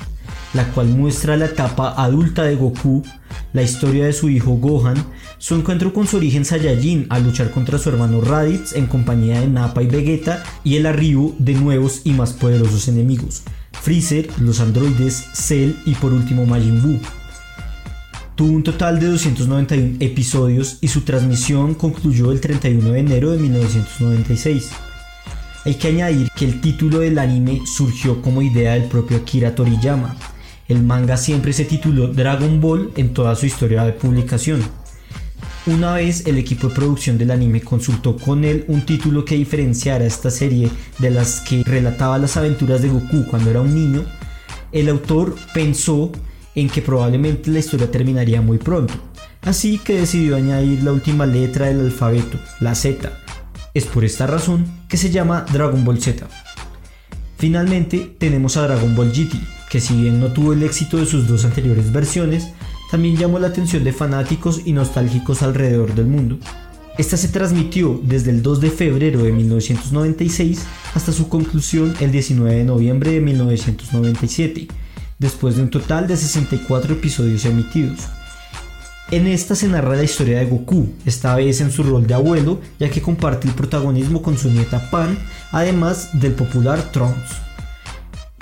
la 0.55 0.65
cual 0.73 0.89
muestra 0.89 1.37
la 1.37 1.45
etapa 1.45 1.95
adulta 1.97 2.43
de 2.43 2.57
Goku, 2.57 3.05
la 3.53 3.63
historia 3.63 4.07
de 4.07 4.13
su 4.13 4.29
hijo 4.29 4.55
Gohan, 4.55 4.97
su 5.39 5.55
encuentro 5.55 5.95
con 5.95 6.09
su 6.09 6.17
origen 6.17 6.45
Saiyajin 6.45 7.07
al 7.11 7.23
luchar 7.23 7.53
contra 7.53 7.79
su 7.79 7.91
hermano 7.91 8.21
Raditz 8.23 8.73
en 8.75 8.87
compañía 8.87 9.41
de 9.41 9.47
Nappa 9.47 9.85
y 9.85 9.87
Vegeta 9.87 10.43
y 10.65 10.79
el 10.79 10.87
arribo 10.87 11.37
de 11.39 11.55
nuevos 11.55 12.01
y 12.03 12.11
más 12.11 12.33
poderosos 12.33 12.89
enemigos, 12.89 13.45
Freezer, 13.71 14.29
los 14.41 14.59
androides, 14.59 15.27
Cell 15.33 15.75
y 15.87 15.95
por 15.95 16.13
último 16.13 16.45
Majin 16.45 16.83
Buu. 16.83 16.99
Tuvo 18.35 18.51
un 18.51 18.65
total 18.65 18.99
de 18.99 19.07
291 19.07 19.99
episodios 20.01 20.79
y 20.81 20.89
su 20.89 21.03
transmisión 21.03 21.75
concluyó 21.75 22.33
el 22.33 22.41
31 22.41 22.91
de 22.91 22.99
enero 22.99 23.31
de 23.31 23.39
1996. 23.39 24.86
Hay 25.67 25.75
que 25.75 25.89
añadir 25.89 26.29
que 26.37 26.45
el 26.45 26.61
título 26.61 27.01
del 27.01 27.19
anime 27.19 27.63
surgió 27.67 28.23
como 28.23 28.41
idea 28.41 28.75
del 28.75 28.85
propio 28.85 29.17
Akira 29.17 29.53
Toriyama. 29.53 30.15
El 30.69 30.85
manga 30.85 31.17
siempre 31.17 31.53
se 31.53 31.65
tituló 31.65 32.07
Dragon 32.07 32.61
Ball 32.61 32.93
en 32.95 33.13
toda 33.13 33.35
su 33.35 33.47
historia 33.47 33.83
de 33.83 33.93
publicación. 33.93 34.63
Una 35.67 35.95
vez 35.95 36.25
el 36.29 36.39
equipo 36.39 36.69
de 36.69 36.77
producción 36.77 37.19
del 37.19 37.33
anime 37.33 37.63
consultó 37.63 38.17
con 38.17 38.45
él 38.45 38.65
un 38.69 38.87
título 38.87 39.25
que 39.25 39.35
diferenciara 39.35 40.07
esta 40.07 40.31
serie 40.31 40.71
de 41.01 41.11
las 41.11 41.41
que 41.41 41.65
relataba 41.65 42.17
las 42.19 42.37
aventuras 42.37 42.81
de 42.81 42.89
Goku 42.89 43.27
cuando 43.29 43.51
era 43.51 43.61
un 43.61 43.75
niño, 43.75 44.05
el 44.71 44.89
autor 44.89 45.35
pensó 45.53 46.13
en 46.55 46.71
que 46.71 46.81
probablemente 46.81 47.51
la 47.51 47.59
historia 47.59 47.91
terminaría 47.91 48.41
muy 48.41 48.59
pronto, 48.59 48.95
así 49.43 49.79
que 49.79 49.99
decidió 49.99 50.37
añadir 50.37 50.85
la 50.85 50.93
última 50.93 51.27
letra 51.27 51.67
del 51.67 51.81
alfabeto, 51.81 52.39
la 52.61 52.77
Z. 52.77 53.11
Es 53.77 53.85
por 53.85 54.07
esta 54.07 54.27
razón 54.27 54.65
que 54.89 54.97
se 54.97 55.11
llama 55.11 55.45
Dragon 55.53 55.85
Ball 55.85 56.01
Z. 56.01 56.27
Finalmente 57.37 58.17
tenemos 58.19 58.57
a 58.57 58.63
Dragon 58.63 58.97
Ball 58.97 59.13
GT, 59.13 59.37
que 59.69 59.83
si 59.83 59.95
bien 60.01 60.19
no 60.19 60.29
tuvo 60.29 60.55
el 60.55 60.63
éxito 60.63 60.97
de 60.97 61.05
sus 61.05 61.29
dos 61.29 61.45
anteriores 61.45 61.93
versiones, 61.93 62.55
también 62.91 63.19
llamó 63.19 63.39
la 63.39 63.49
atención 63.49 63.85
de 63.85 63.93
fanáticos 63.93 64.63
y 64.65 64.73
nostálgicos 64.73 65.43
alrededor 65.43 65.95
del 65.95 66.07
mundo. 66.07 66.39
Esta 66.97 67.19
se 67.19 67.29
transmitió 67.29 68.01
desde 68.03 68.31
el 68.31 68.43
2 68.43 68.63
de 68.63 68.71
febrero 68.71 69.23
de 69.23 69.33
1996 69.33 70.63
hasta 70.95 71.13
su 71.13 71.29
conclusión 71.29 71.95
el 72.01 72.13
19 72.13 72.57
de 72.57 72.65
noviembre 72.65 73.11
de 73.11 73.21
1997, 73.21 74.69
después 75.19 75.57
de 75.57 75.65
un 75.65 75.69
total 75.69 76.09
de 76.09 76.17
64 76.17 76.95
episodios 76.95 77.45
emitidos. 77.45 78.09
En 79.13 79.29
esta 79.29 79.55
se 79.55 79.69
narra 79.69 79.95
la 79.95 80.03
historia 80.03 80.41
de 80.41 80.47
Goku, 80.47 80.89
esta 81.05 81.37
vez 81.37 81.61
en 81.61 81.71
su 81.71 81.85
rol 81.85 82.09
de 82.09 82.15
abuelo, 82.15 82.61
ya 82.81 82.91
que 82.91 83.01
comparte 83.01 83.47
el 83.47 83.55
protagonismo 83.55 84.21
con 84.21 84.37
su 84.37 84.51
nieta 84.51 84.91
Pan, 84.91 85.17
además 85.53 86.11
del 86.15 86.33
popular 86.33 86.83
Trunks. 86.91 87.37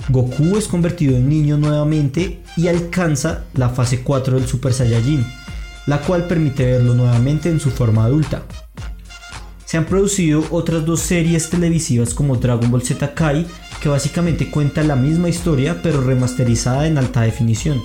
Goku 0.08 0.56
es 0.56 0.66
convertido 0.66 1.18
en 1.18 1.28
niño 1.28 1.58
nuevamente 1.58 2.40
y 2.56 2.68
alcanza 2.68 3.44
la 3.52 3.68
fase 3.68 4.00
4 4.02 4.38
del 4.38 4.48
Super 4.48 4.72
Saiyajin, 4.72 5.26
la 5.84 6.00
cual 6.00 6.26
permite 6.26 6.64
verlo 6.64 6.94
nuevamente 6.94 7.50
en 7.50 7.60
su 7.60 7.70
forma 7.70 8.04
adulta. 8.04 8.44
Se 9.66 9.76
han 9.76 9.84
producido 9.84 10.44
otras 10.50 10.86
dos 10.86 11.00
series 11.00 11.50
televisivas 11.50 12.14
como 12.14 12.36
Dragon 12.36 12.70
Ball 12.70 12.82
Z 12.82 13.12
Kai, 13.12 13.46
que 13.82 13.90
básicamente 13.90 14.50
cuenta 14.50 14.82
la 14.82 14.96
misma 14.96 15.28
historia 15.28 15.80
pero 15.82 16.00
remasterizada 16.00 16.86
en 16.86 16.96
alta 16.96 17.20
definición, 17.20 17.82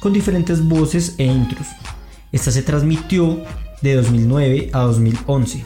con 0.00 0.12
diferentes 0.12 0.64
voces 0.64 1.14
e 1.18 1.24
intros. 1.24 1.66
Esta 2.32 2.50
se 2.50 2.62
transmitió 2.62 3.42
de 3.80 3.94
2009 3.94 4.70
a 4.72 4.80
2011. 4.80 5.64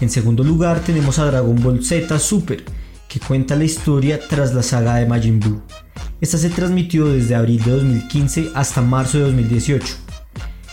En 0.00 0.10
segundo 0.10 0.44
lugar 0.44 0.80
tenemos 0.80 1.18
a 1.18 1.24
Dragon 1.24 1.62
Ball 1.62 1.82
Z 1.82 2.18
Super, 2.18 2.64
que 3.08 3.20
cuenta 3.20 3.56
la 3.56 3.64
historia 3.64 4.20
tras 4.28 4.52
la 4.54 4.62
saga 4.62 4.96
de 4.96 5.06
Majin 5.06 5.40
Buu. 5.40 5.62
Esta 6.20 6.38
se 6.38 6.50
transmitió 6.50 7.06
desde 7.06 7.34
abril 7.34 7.62
de 7.62 7.70
2015 7.72 8.50
hasta 8.54 8.82
marzo 8.82 9.18
de 9.18 9.24
2018. 9.24 9.86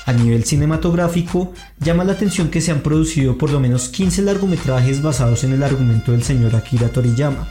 A 0.06 0.12
nivel 0.12 0.44
cinematográfico, 0.44 1.54
llama 1.80 2.04
la 2.04 2.14
atención 2.14 2.50
que 2.50 2.60
se 2.60 2.72
han 2.72 2.82
producido 2.82 3.38
por 3.38 3.50
lo 3.50 3.62
menos 3.62 3.88
15 3.88 4.24
largometrajes 4.24 5.02
basados 5.02 5.46
en 5.46 5.54
el 5.54 5.64
argumento 5.64 6.12
del 6.12 6.24
señor 6.24 6.56
Akira 6.56 6.90
Toriyama. 6.90 7.48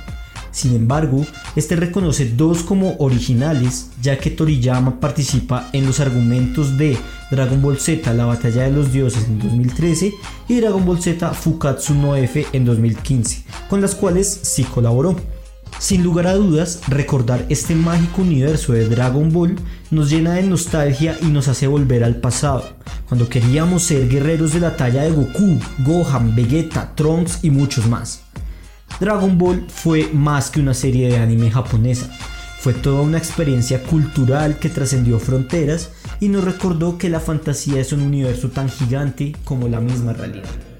Sin 0.52 0.76
embargo, 0.76 1.26
este 1.56 1.76
reconoce 1.76 2.30
dos 2.36 2.62
como 2.62 2.96
originales, 2.98 3.88
ya 4.02 4.18
que 4.18 4.30
Toriyama 4.30 5.00
participa 5.00 5.70
en 5.72 5.86
los 5.86 5.98
argumentos 5.98 6.76
de 6.76 6.98
Dragon 7.30 7.60
Ball 7.62 7.80
Z 7.80 8.12
La 8.12 8.26
Batalla 8.26 8.64
de 8.64 8.72
los 8.72 8.92
Dioses 8.92 9.24
en 9.24 9.38
2013 9.38 10.12
y 10.48 10.60
Dragon 10.60 10.84
Ball 10.84 11.02
Z 11.02 11.32
Fukatsu 11.32 11.94
no 11.94 12.14
F 12.14 12.46
en 12.52 12.66
2015, 12.66 13.44
con 13.70 13.80
las 13.80 13.94
cuales 13.94 14.40
sí 14.42 14.62
colaboró. 14.64 15.16
Sin 15.78 16.04
lugar 16.04 16.26
a 16.26 16.34
dudas, 16.34 16.80
recordar 16.86 17.44
este 17.48 17.74
mágico 17.74 18.22
universo 18.22 18.74
de 18.74 18.88
Dragon 18.88 19.32
Ball 19.32 19.56
nos 19.90 20.10
llena 20.10 20.34
de 20.34 20.42
nostalgia 20.42 21.16
y 21.22 21.26
nos 21.26 21.48
hace 21.48 21.66
volver 21.66 22.04
al 22.04 22.16
pasado, 22.16 22.64
cuando 23.08 23.28
queríamos 23.28 23.82
ser 23.84 24.08
guerreros 24.08 24.52
de 24.52 24.60
la 24.60 24.76
talla 24.76 25.02
de 25.02 25.10
Goku, 25.10 25.58
Gohan, 25.84 26.36
Vegeta, 26.36 26.94
Trunks 26.94 27.40
y 27.42 27.50
muchos 27.50 27.86
más. 27.86 28.21
Dragon 29.00 29.36
Ball 29.36 29.66
fue 29.68 30.10
más 30.12 30.50
que 30.50 30.60
una 30.60 30.74
serie 30.74 31.08
de 31.08 31.18
anime 31.18 31.50
japonesa, 31.50 32.08
fue 32.58 32.72
toda 32.72 33.02
una 33.02 33.18
experiencia 33.18 33.82
cultural 33.82 34.58
que 34.58 34.68
trascendió 34.68 35.18
fronteras 35.18 35.90
y 36.20 36.28
nos 36.28 36.44
recordó 36.44 36.98
que 36.98 37.08
la 37.08 37.20
fantasía 37.20 37.80
es 37.80 37.92
un 37.92 38.02
universo 38.02 38.50
tan 38.50 38.68
gigante 38.68 39.34
como 39.44 39.68
la 39.68 39.80
misma 39.80 40.12
realidad. 40.12 40.71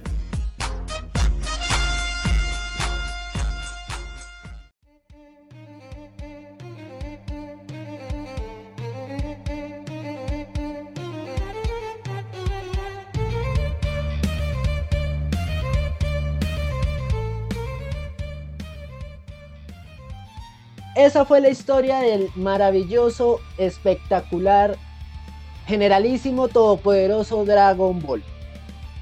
Esa 21.02 21.24
fue 21.24 21.40
la 21.40 21.48
historia 21.48 21.98
del 21.98 22.30
maravilloso, 22.36 23.40
espectacular, 23.58 24.78
generalísimo, 25.66 26.46
todopoderoso 26.46 27.44
Dragon 27.44 27.98
Ball. 28.00 28.22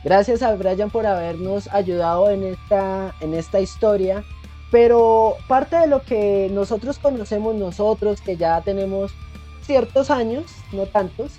Gracias 0.02 0.40
a 0.40 0.54
Brian 0.54 0.88
por 0.88 1.04
habernos 1.04 1.68
ayudado 1.68 2.30
en 2.30 2.44
esta, 2.44 3.14
en 3.20 3.34
esta 3.34 3.60
historia. 3.60 4.24
Pero 4.70 5.36
parte 5.46 5.76
de 5.76 5.88
lo 5.88 6.00
que 6.00 6.48
nosotros 6.50 6.98
conocemos 6.98 7.54
nosotros, 7.54 8.22
que 8.22 8.38
ya 8.38 8.62
tenemos 8.62 9.12
ciertos 9.60 10.10
años, 10.10 10.46
no 10.72 10.86
tantos, 10.86 11.32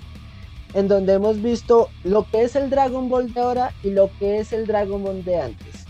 en 0.74 0.86
donde 0.86 1.14
hemos 1.14 1.42
visto 1.42 1.88
lo 2.04 2.24
que 2.30 2.44
es 2.44 2.54
el 2.54 2.70
Dragon 2.70 3.08
Ball 3.08 3.34
de 3.34 3.40
ahora 3.40 3.74
y 3.82 3.90
lo 3.90 4.10
que 4.20 4.38
es 4.38 4.52
el 4.52 4.68
Dragon 4.68 5.02
Ball 5.02 5.24
de 5.24 5.40
antes. 5.40 5.86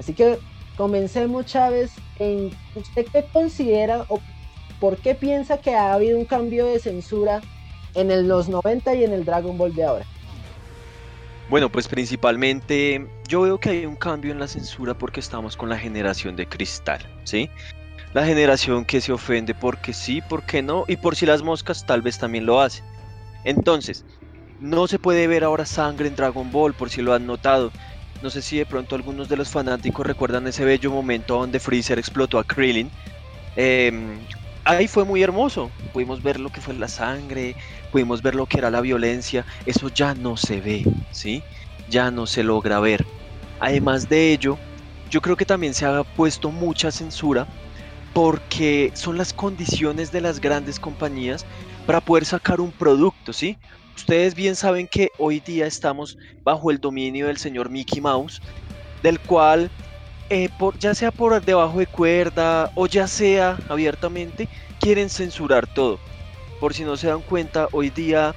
Así 0.00 0.14
que 0.14 0.40
comencemos, 0.76 1.46
Chávez, 1.46 1.92
en 2.18 2.50
usted 2.74 3.06
qué 3.12 3.24
considera 3.32 4.04
o 4.08 4.20
por 4.80 4.96
qué 4.98 5.14
piensa 5.14 5.58
que 5.58 5.74
ha 5.74 5.94
habido 5.94 6.18
un 6.18 6.24
cambio 6.24 6.66
de 6.66 6.78
censura 6.78 7.40
en 7.94 8.10
el, 8.10 8.28
los 8.28 8.48
90 8.48 8.94
y 8.94 9.04
en 9.04 9.12
el 9.12 9.24
Dragon 9.24 9.56
Ball 9.56 9.74
de 9.74 9.84
ahora. 9.84 10.06
Bueno, 11.48 11.70
pues 11.70 11.86
principalmente 11.86 13.06
yo 13.28 13.42
veo 13.42 13.58
que 13.58 13.70
hay 13.70 13.86
un 13.86 13.96
cambio 13.96 14.32
en 14.32 14.40
la 14.40 14.48
censura 14.48 14.94
porque 14.94 15.20
estamos 15.20 15.56
con 15.56 15.68
la 15.68 15.78
generación 15.78 16.34
de 16.34 16.46
cristal, 16.46 17.06
¿sí? 17.24 17.48
La 18.12 18.26
generación 18.26 18.84
que 18.84 19.00
se 19.00 19.12
ofende 19.12 19.54
porque 19.54 19.92
sí, 19.92 20.22
porque 20.28 20.62
no, 20.62 20.84
y 20.88 20.96
por 20.96 21.14
si 21.14 21.24
las 21.24 21.42
moscas 21.42 21.86
tal 21.86 22.02
vez 22.02 22.18
también 22.18 22.46
lo 22.46 22.60
hace. 22.60 22.82
Entonces, 23.44 24.04
no 24.60 24.88
se 24.88 24.98
puede 24.98 25.26
ver 25.26 25.44
ahora 25.44 25.64
sangre 25.64 26.08
en 26.08 26.16
Dragon 26.16 26.50
Ball, 26.50 26.74
por 26.74 26.90
si 26.90 27.02
lo 27.02 27.14
han 27.14 27.26
notado. 27.26 27.70
No 28.22 28.30
sé 28.30 28.42
si 28.42 28.58
de 28.58 28.66
pronto 28.66 28.94
algunos 28.94 29.28
de 29.28 29.36
los 29.36 29.48
fanáticos 29.48 30.06
recuerdan 30.06 30.46
ese 30.46 30.64
bello 30.64 30.90
momento 30.90 31.38
donde 31.38 31.60
Freezer 31.60 31.98
explotó 31.98 32.38
a 32.38 32.44
Krillin. 32.44 32.90
Em, 33.56 34.18
ahí 34.64 34.88
fue 34.88 35.04
muy 35.04 35.22
hermoso. 35.22 35.70
Pudimos 35.92 36.22
ver 36.22 36.40
lo 36.40 36.50
que 36.50 36.60
fue 36.60 36.74
la 36.74 36.88
sangre, 36.88 37.56
pudimos 37.92 38.22
ver 38.22 38.34
lo 38.34 38.46
que 38.46 38.58
era 38.58 38.70
la 38.70 38.80
violencia. 38.80 39.44
Eso 39.66 39.88
ya 39.88 40.14
no 40.14 40.36
se 40.36 40.60
ve, 40.60 40.84
¿sí? 41.10 41.42
Ya 41.88 42.10
no 42.10 42.26
se 42.26 42.42
logra 42.42 42.80
ver. 42.80 43.04
Además 43.60 44.08
de 44.08 44.32
ello, 44.32 44.58
yo 45.10 45.20
creo 45.20 45.36
que 45.36 45.46
también 45.46 45.74
se 45.74 45.86
ha 45.86 46.02
puesto 46.02 46.50
mucha 46.50 46.90
censura 46.90 47.46
porque 48.12 48.92
son 48.94 49.18
las 49.18 49.32
condiciones 49.34 50.10
de 50.10 50.22
las 50.22 50.40
grandes 50.40 50.80
compañías 50.80 51.44
para 51.84 52.00
poder 52.00 52.24
sacar 52.24 52.60
un 52.60 52.72
producto, 52.72 53.32
¿sí? 53.32 53.58
Ustedes 53.96 54.34
bien 54.34 54.56
saben 54.56 54.88
que 54.88 55.10
hoy 55.18 55.40
día 55.40 55.66
estamos 55.66 56.18
bajo 56.44 56.70
el 56.70 56.78
dominio 56.80 57.28
del 57.28 57.38
señor 57.38 57.70
Mickey 57.70 58.00
Mouse, 58.00 58.40
del 59.02 59.20
cual, 59.20 59.72
eh, 60.28 60.50
ya 60.78 60.94
sea 60.94 61.12
por 61.12 61.42
debajo 61.44 61.78
de 61.78 61.86
cuerda 61.86 62.70
o 62.74 62.86
ya 62.86 63.08
sea 63.08 63.62
abiertamente, 63.68 64.48
quieren 64.80 65.10
censurar 65.10 65.66
todo. 65.66 66.00
por 66.58 66.74
si 66.74 66.84
no 66.84 66.96
se 66.96 67.08
dan 67.08 67.22
cuenta, 67.22 67.68
hoy 67.72 67.90
día 67.90 68.36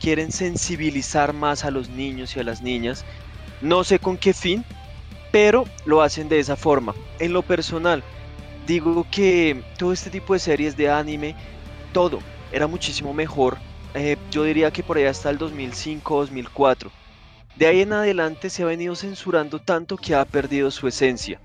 quieren 0.00 0.32
sensibilizar 0.32 1.32
más 1.32 1.64
a 1.64 1.70
los 1.70 1.88
niños 1.90 2.36
y 2.36 2.40
a 2.40 2.44
las 2.44 2.62
niñas. 2.62 3.06
No 3.60 3.84
sé 3.84 4.00
con 4.00 4.18
qué 4.18 4.34
fin, 4.34 4.66
pero 5.30 5.70
lo 5.84 6.02
hacen 6.02 6.28
de 6.28 6.40
esa 6.40 6.56
forma. 6.56 6.96
En 7.18 7.32
lo 7.32 7.42
personal, 7.44 8.04
digo 8.58 9.06
que 9.10 9.64
todo 9.78 9.92
este 9.92 10.10
tipo 10.10 10.34
de 10.34 10.40
series 10.40 10.76
de 10.76 10.90
anime, 10.90 11.36
todo 11.92 12.24
era 12.50 12.66
muchísimo 12.66 13.14
mejor. 13.14 13.62
Eh, 13.94 14.16
yo 14.30 14.44
diría 14.44 14.70
que 14.70 14.82
por 14.82 14.98
allá 14.98 15.10
hasta 15.10 15.30
el 15.30 15.38
2005-2004. 15.38 16.90
De 17.56 17.66
ahí 17.66 17.80
en 17.80 17.92
adelante 17.92 18.48
se 18.48 18.62
ha 18.62 18.66
venido 18.66 18.94
censurando 18.94 19.58
tanto 19.58 19.96
que 19.96 20.14
ha 20.14 20.24
perdido 20.24 20.70
su 20.70 20.86
esencia. 20.86 21.40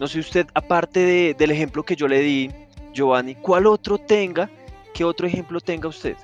No 0.00 0.08
sé 0.08 0.18
usted, 0.18 0.46
aparte 0.54 1.34
del 1.34 1.50
ejemplo 1.50 1.82
que 1.82 1.94
yo 1.94 2.08
le 2.08 2.20
di, 2.20 2.50
Giovanni, 2.92 3.34
¿cuál 3.34 3.66
otro 3.66 3.98
tenga? 3.98 4.50
¿Qué 4.94 5.04
otro 5.04 5.26
ejemplo 5.26 5.60
tenga 5.60 5.88
usted? 5.88 6.16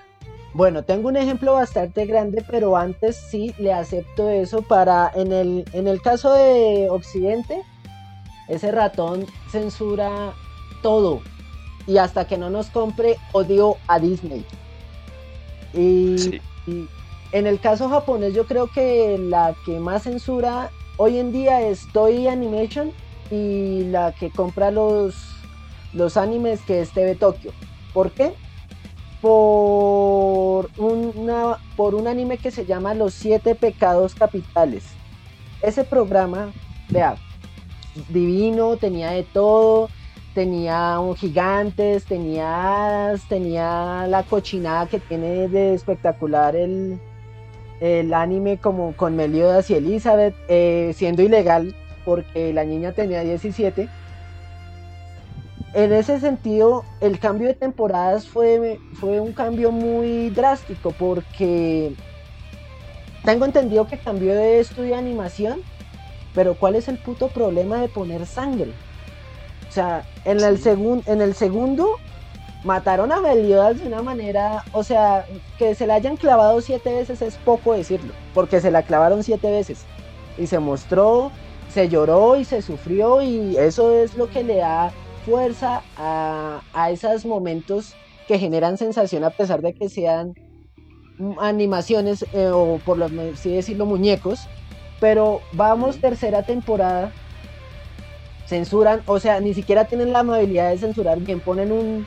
Bueno, 0.55 0.83
tengo 0.83 1.09
un 1.09 1.17
ejemplo 1.17 1.53
bastante 1.53 2.07
grande, 2.07 2.43
pero 2.51 2.77
antes 2.77 3.17
sí 3.17 3.55
le 3.59 3.73
acepto 3.73 4.31
eso 4.31 4.63
para, 4.63 5.11
en 5.15 5.33
el, 5.33 5.65
en 5.73 5.87
el 5.87 6.01
caso 6.01 6.33
de 6.33 6.89
Occidente, 6.91 7.63
ese 8.49 8.73
ratón 8.73 9.27
censura 9.51 10.33
todo. 10.83 11.21
Y 11.87 11.99
hasta 11.99 12.27
que 12.27 12.39
no 12.39 12.51
nos 12.51 12.71
compre, 12.71 13.17
odio 13.33 13.77
a 13.87 13.99
Disney. 13.99 14.45
Y, 15.75 16.41
y 16.67 16.89
en 17.33 17.47
el 17.47 17.61
caso 17.61 17.89
japonés, 17.89 18.35
yo 18.35 18.47
creo 18.47 18.69
que 18.69 19.19
la 19.19 19.55
que 19.67 19.79
más 19.81 20.05
censura 20.05 20.71
hoy 20.97 21.19
en 21.19 21.33
día 21.33 21.63
es 21.63 21.87
Toei 21.93 22.27
Animation 22.27 22.93
y 23.31 23.85
la 23.85 24.13
que 24.13 24.31
compra 24.31 24.71
los, 24.71 25.15
los 25.93 26.17
animes 26.17 26.61
que 26.63 26.81
es 26.81 26.91
TV 26.91 27.15
Tokyo. 27.15 27.53
¿Por 27.93 28.11
qué? 28.13 28.33
Por, 29.21 30.71
una, 30.79 31.59
por 31.77 31.95
un 31.95 32.07
anime 32.07 32.39
que 32.39 32.51
se 32.51 32.65
llama 32.65 32.95
Los 32.95 33.15
Siete 33.15 33.55
Pecados 33.55 34.15
Capitales. 34.15 34.85
Ese 35.61 35.85
programa, 35.85 36.53
vea, 36.89 37.17
divino, 38.09 38.77
tenía 38.77 39.11
de 39.11 39.25
todo, 39.25 39.91
tenía 40.39 41.01
un 41.01 41.17
gigantes, 41.17 42.05
tenía 42.05 43.13
tenía 43.29 44.07
la 44.07 44.23
cochinada 44.23 44.87
que 44.87 45.01
tiene 45.01 45.49
de 45.49 45.75
espectacular 45.75 46.55
el, 46.55 47.01
el 47.81 48.15
anime 48.15 48.57
como 48.59 48.93
con 48.97 49.17
Meliodas 49.17 49.69
y 49.69 49.75
Elizabeth, 49.75 50.37
eh, 50.49 50.93
siendo 50.95 51.23
ilegal 51.23 51.75
porque 52.05 52.53
la 52.53 52.63
niña 52.63 52.93
tenía 52.93 53.23
17. 53.23 53.89
En 55.75 55.93
ese 55.93 56.21
sentido, 56.21 56.85
el 57.01 57.19
cambio 57.19 57.49
de 57.49 57.55
temporadas 57.55 58.29
fue, 58.29 58.79
fue 59.01 59.19
un 59.19 59.33
cambio 59.33 59.73
muy 59.73 60.31
drástico 60.31 60.93
porque 60.93 61.95
tengo 63.25 63.45
entendido 63.45 63.89
que 63.89 63.99
cambió 63.99 64.37
de 64.37 64.61
estudio 64.61 64.91
de 64.91 65.01
animación, 65.01 65.63
pero 66.33 66.55
¿cuál 66.55 66.77
es 66.77 66.87
el 66.87 66.99
puto 66.99 67.27
problema 67.27 67.81
de 67.81 67.89
poner 67.89 68.25
sangre? 68.25 68.73
O 69.69 69.73
sea, 69.73 70.05
en, 70.25 70.41
el, 70.41 70.61
en 71.07 71.21
el 71.21 71.35
segundo 71.35 71.97
mataron 72.65 73.13
a 73.13 73.21
Meliodas 73.21 73.81
de 73.81 73.87
una 73.87 74.03
manera, 74.03 74.65
o 74.73 74.83
sea, 74.83 75.27
que 75.59 75.75
se 75.75 75.87
la 75.87 75.95
hayan 75.95 76.17
clavado 76.17 76.61
siete 76.61 76.93
veces 76.93 77.23
es 77.23 77.37
poco 77.37 77.75
decirlo, 77.75 78.13
porque 78.35 78.61
se 78.61 78.71
la 78.71 78.83
clavaron 78.83 79.23
siete 79.23 79.51
veces. 79.51 79.85
Y 80.37 80.47
se 80.47 80.59
mostró, 80.59 81.31
se 81.73 81.89
lloró 81.89 82.37
y 82.37 82.45
se 82.45 82.63
sufrió 82.63 83.23
y 83.23 83.57
eso 83.57 83.93
es 83.93 84.17
lo 84.17 84.29
que 84.31 84.43
le 84.43 84.57
da 84.57 84.93
fuerza 85.25 85.83
a, 85.97 86.91
esos 86.91 87.27
momentos 87.27 87.95
que 88.27 88.39
generan 88.39 88.79
sensación 88.79 89.25
a 89.25 89.31
pesar 89.31 89.61
de 89.63 89.75
que 89.75 89.89
sean 89.89 90.35
animaciones 91.41 92.25
eh, 92.33 92.51
o 92.53 92.81
por 92.85 92.97
lo 92.97 93.07
así 93.07 93.55
decirlo 93.55 93.85
muñecos, 93.85 94.49
pero 95.01 95.41
vamos 95.53 95.99
tercera 96.01 96.43
temporada 96.43 97.13
censuran, 98.49 99.03
o 99.07 99.21
sea, 99.21 99.41
ni 99.41 99.55
siquiera 99.55 99.85
tienen 99.85 100.13
la 100.13 100.21
amabilidad 100.21 100.71
de 100.71 100.79
censurar 100.79 101.21
bien, 101.21 101.41
ponen 101.41 101.71
un, 101.71 102.07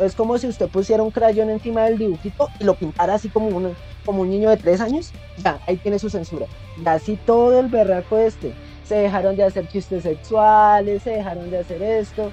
es 0.00 0.14
como 0.14 0.38
si 0.38 0.46
usted 0.46 0.68
pusiera 0.68 1.02
un 1.02 1.10
crayón 1.10 1.50
encima 1.50 1.84
del 1.84 1.98
dibujito 1.98 2.48
y 2.60 2.64
lo 2.64 2.74
pintara 2.74 3.14
así 3.14 3.28
como 3.28 3.48
un, 3.48 3.74
como 4.04 4.22
un 4.22 4.30
niño 4.30 4.48
de 4.50 4.56
tres 4.56 4.80
años, 4.80 5.12
ya, 5.42 5.60
ahí 5.66 5.76
tiene 5.76 5.98
su 5.98 6.08
censura. 6.08 6.46
Y 6.82 6.88
así 6.88 7.18
todo 7.26 7.58
el 7.58 7.68
berraco 7.68 8.16
este. 8.18 8.54
Se 8.84 8.96
dejaron 8.96 9.36
de 9.36 9.44
hacer 9.44 9.68
chistes 9.68 10.02
sexuales, 10.02 11.02
se 11.02 11.10
dejaron 11.10 11.50
de 11.50 11.58
hacer 11.58 11.82
esto. 11.82 12.30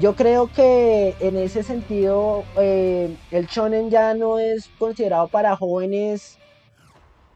Yo 0.00 0.14
creo 0.14 0.50
que 0.52 1.14
en 1.20 1.36
ese 1.36 1.62
sentido 1.62 2.44
eh, 2.56 3.14
el 3.30 3.46
shonen 3.46 3.90
ya 3.90 4.14
no 4.14 4.38
es 4.38 4.70
considerado 4.78 5.28
para 5.28 5.56
jóvenes 5.56 6.38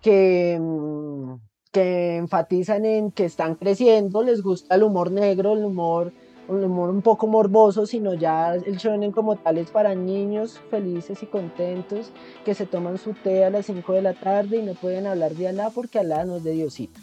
que, 0.01 0.59
mm, 0.61 1.35
que 1.73 2.17
enfatizan 2.17 2.85
en 2.85 3.11
que 3.11 3.25
están 3.25 3.57
creciendo, 3.57 4.23
les 4.23 4.43
gusta 4.43 4.75
el 4.77 4.83
humor 4.85 5.11
negro, 5.11 5.55
el 5.55 5.65
humor 5.65 6.13
un 6.49 6.65
humor 6.65 6.91
un 6.91 7.03
poco 7.03 7.27
morboso, 7.27 7.87
sino 7.87 8.15
ya 8.15 8.55
el 8.55 8.77
shonen 8.77 9.13
como 9.13 9.37
tal 9.37 9.59
es 9.59 9.71
para 9.71 9.95
niños 9.95 10.61
felices 10.71 11.23
y 11.23 11.27
contentos 11.27 12.11
que 12.45 12.55
se 12.55 12.67
toman 12.67 12.99
su 12.99 13.15
té 13.15 13.45
a 13.45 13.51
las 13.51 13.67
5 13.67 13.93
de 13.93 14.03
la 14.03 14.15
tarde 14.15 14.59
y 14.59 14.63
no 14.63 14.75
pueden 14.75 15.07
hablar 15.07 15.33
de 15.33 15.49
Alá 15.49 15.71
porque 15.71 15.99
Alá 15.99 16.25
no 16.25 16.37
es 16.37 16.45
de 16.45 16.53
Diosito. 16.53 17.01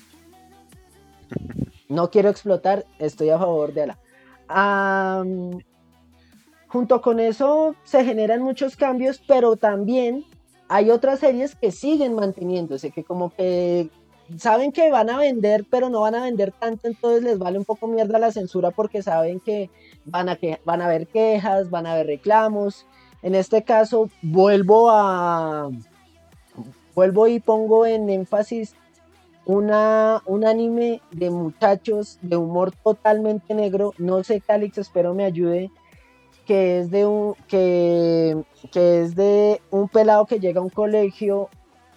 No 1.88 2.10
quiero 2.12 2.30
explotar, 2.30 2.86
estoy 3.00 3.30
a 3.30 3.40
favor 3.40 3.74
de 3.74 3.94
Alá. 4.48 5.26
junto 6.68 7.02
con 7.02 7.20
eso 7.20 7.76
se 7.84 8.04
generan 8.04 8.42
muchos 8.42 8.76
cambios, 8.76 9.22
pero 9.26 9.56
también 9.56 10.26
hay 10.68 10.92
otras 10.92 11.20
series 11.20 11.56
que 11.56 11.72
siguen 11.72 12.14
manteniéndose, 12.14 12.92
que 12.92 13.04
como 13.04 13.32
que 13.32 13.90
saben 14.38 14.72
que 14.72 14.92
van 14.92 15.10
a 15.10 15.18
vender, 15.18 15.66
pero 15.70 15.90
no 15.90 16.02
van 16.02 16.16
a 16.16 16.24
vender 16.24 16.52
tanto, 16.52 16.88
entonces 16.88 17.24
les 17.24 17.40
vale 17.40 17.58
un 17.58 17.66
poco 17.66 17.88
mierda 17.88 18.20
la 18.20 18.32
censura 18.32 18.72
porque 18.72 19.02
saben 19.02 19.40
que 19.40 19.70
van 20.06 20.30
a, 20.30 20.36
que, 20.36 20.60
van 20.66 20.82
a 20.82 20.86
haber 20.86 21.08
quejas, 21.08 21.70
van 21.70 21.88
a 21.88 21.94
haber 21.94 22.08
reclamos. 22.08 22.86
En 23.22 23.36
este 23.36 23.64
caso, 23.64 24.10
vuelvo 24.22 24.90
a. 24.92 25.70
Vuelvo 26.96 27.28
y 27.28 27.40
pongo 27.40 27.86
en 27.86 28.10
énfasis 28.10 28.76
una, 29.46 30.22
un 30.26 30.46
anime 30.46 31.02
de 31.12 31.30
muchachos 31.30 32.20
de 32.22 32.38
humor 32.38 32.72
totalmente 32.84 33.54
negro. 33.54 33.94
No 33.98 34.24
sé, 34.24 34.42
Calix, 34.42 34.78
espero 34.78 35.14
me 35.14 35.26
ayude. 35.26 35.72
Que 36.46 36.80
es 36.80 36.92
de 36.92 37.06
un. 37.06 37.36
Que, 37.48 38.44
que 38.72 39.02
es 39.02 39.16
de 39.16 39.62
un 39.72 39.90
pelado 39.90 40.26
que 40.26 40.40
llega 40.40 40.60
a 40.60 40.64
un 40.64 40.70
colegio 40.70 41.50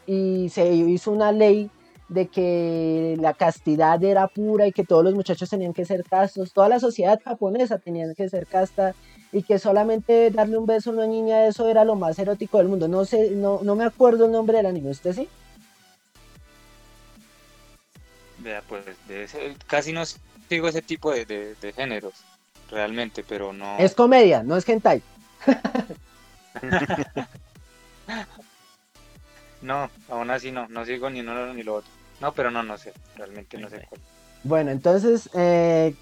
y 0.06 0.48
se 0.48 0.72
hizo 0.72 1.12
una 1.12 1.30
ley 1.30 1.70
de 2.12 2.28
que 2.28 3.16
la 3.20 3.32
castidad 3.32 4.02
era 4.04 4.28
pura 4.28 4.66
y 4.66 4.72
que 4.72 4.84
todos 4.84 5.02
los 5.02 5.14
muchachos 5.14 5.48
tenían 5.48 5.72
que 5.72 5.86
ser 5.86 6.04
castos, 6.04 6.52
toda 6.52 6.68
la 6.68 6.78
sociedad 6.78 7.18
japonesa 7.24 7.78
tenía 7.78 8.12
que 8.14 8.28
ser 8.28 8.46
casta 8.46 8.94
y 9.32 9.42
que 9.42 9.58
solamente 9.58 10.30
darle 10.30 10.58
un 10.58 10.66
beso 10.66 10.90
a 10.90 10.92
una 10.92 11.06
niña 11.06 11.46
eso 11.46 11.68
era 11.68 11.84
lo 11.84 11.96
más 11.96 12.18
erótico 12.18 12.58
del 12.58 12.68
mundo. 12.68 12.86
No 12.86 13.06
sé, 13.06 13.30
no, 13.30 13.60
no 13.62 13.74
me 13.74 13.84
acuerdo 13.84 14.26
el 14.26 14.32
nombre 14.32 14.58
del 14.58 14.66
anime, 14.66 14.90
¿usted 14.90 15.14
sí? 15.14 15.28
Vea, 18.38 18.62
pues 18.68 18.84
casi 19.66 19.92
no 19.92 20.02
sigo 20.48 20.68
ese 20.68 20.82
tipo 20.82 21.12
de, 21.12 21.24
de, 21.24 21.72
géneros, 21.72 22.14
realmente, 22.70 23.24
pero 23.26 23.52
no... 23.52 23.78
Es 23.78 23.94
comedia, 23.94 24.42
no 24.42 24.56
es 24.56 24.68
hentai. 24.68 25.00
no, 29.62 29.88
aún 30.10 30.30
así 30.30 30.50
no, 30.50 30.68
no 30.68 30.84
sigo 30.84 31.08
ni 31.08 31.20
uno 31.20 31.54
ni 31.54 31.62
lo 31.62 31.76
otro. 31.76 32.01
No, 32.20 32.32
pero 32.32 32.50
no, 32.50 32.62
no 32.62 32.78
sé, 32.78 32.92
realmente 33.16 33.58
no 33.58 33.68
sé 33.68 33.84
cuál. 33.88 34.00
Bueno, 34.44 34.72
entonces, 34.72 35.30
eh, 35.34 35.94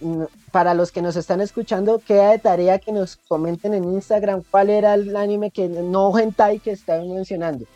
para 0.50 0.72
los 0.72 0.92
que 0.92 1.02
nos 1.02 1.16
están 1.16 1.42
escuchando, 1.42 1.98
queda 1.98 2.30
de 2.30 2.38
tarea 2.38 2.78
que 2.78 2.90
nos 2.90 3.16
comenten 3.16 3.74
en 3.74 3.84
Instagram 3.84 4.42
cuál 4.50 4.70
era 4.70 4.94
el 4.94 5.14
anime 5.14 5.50
que 5.50 5.68
no 5.68 6.18
hentai 6.18 6.58
que 6.58 6.70
estaban 6.70 7.12
mencionando. 7.12 7.66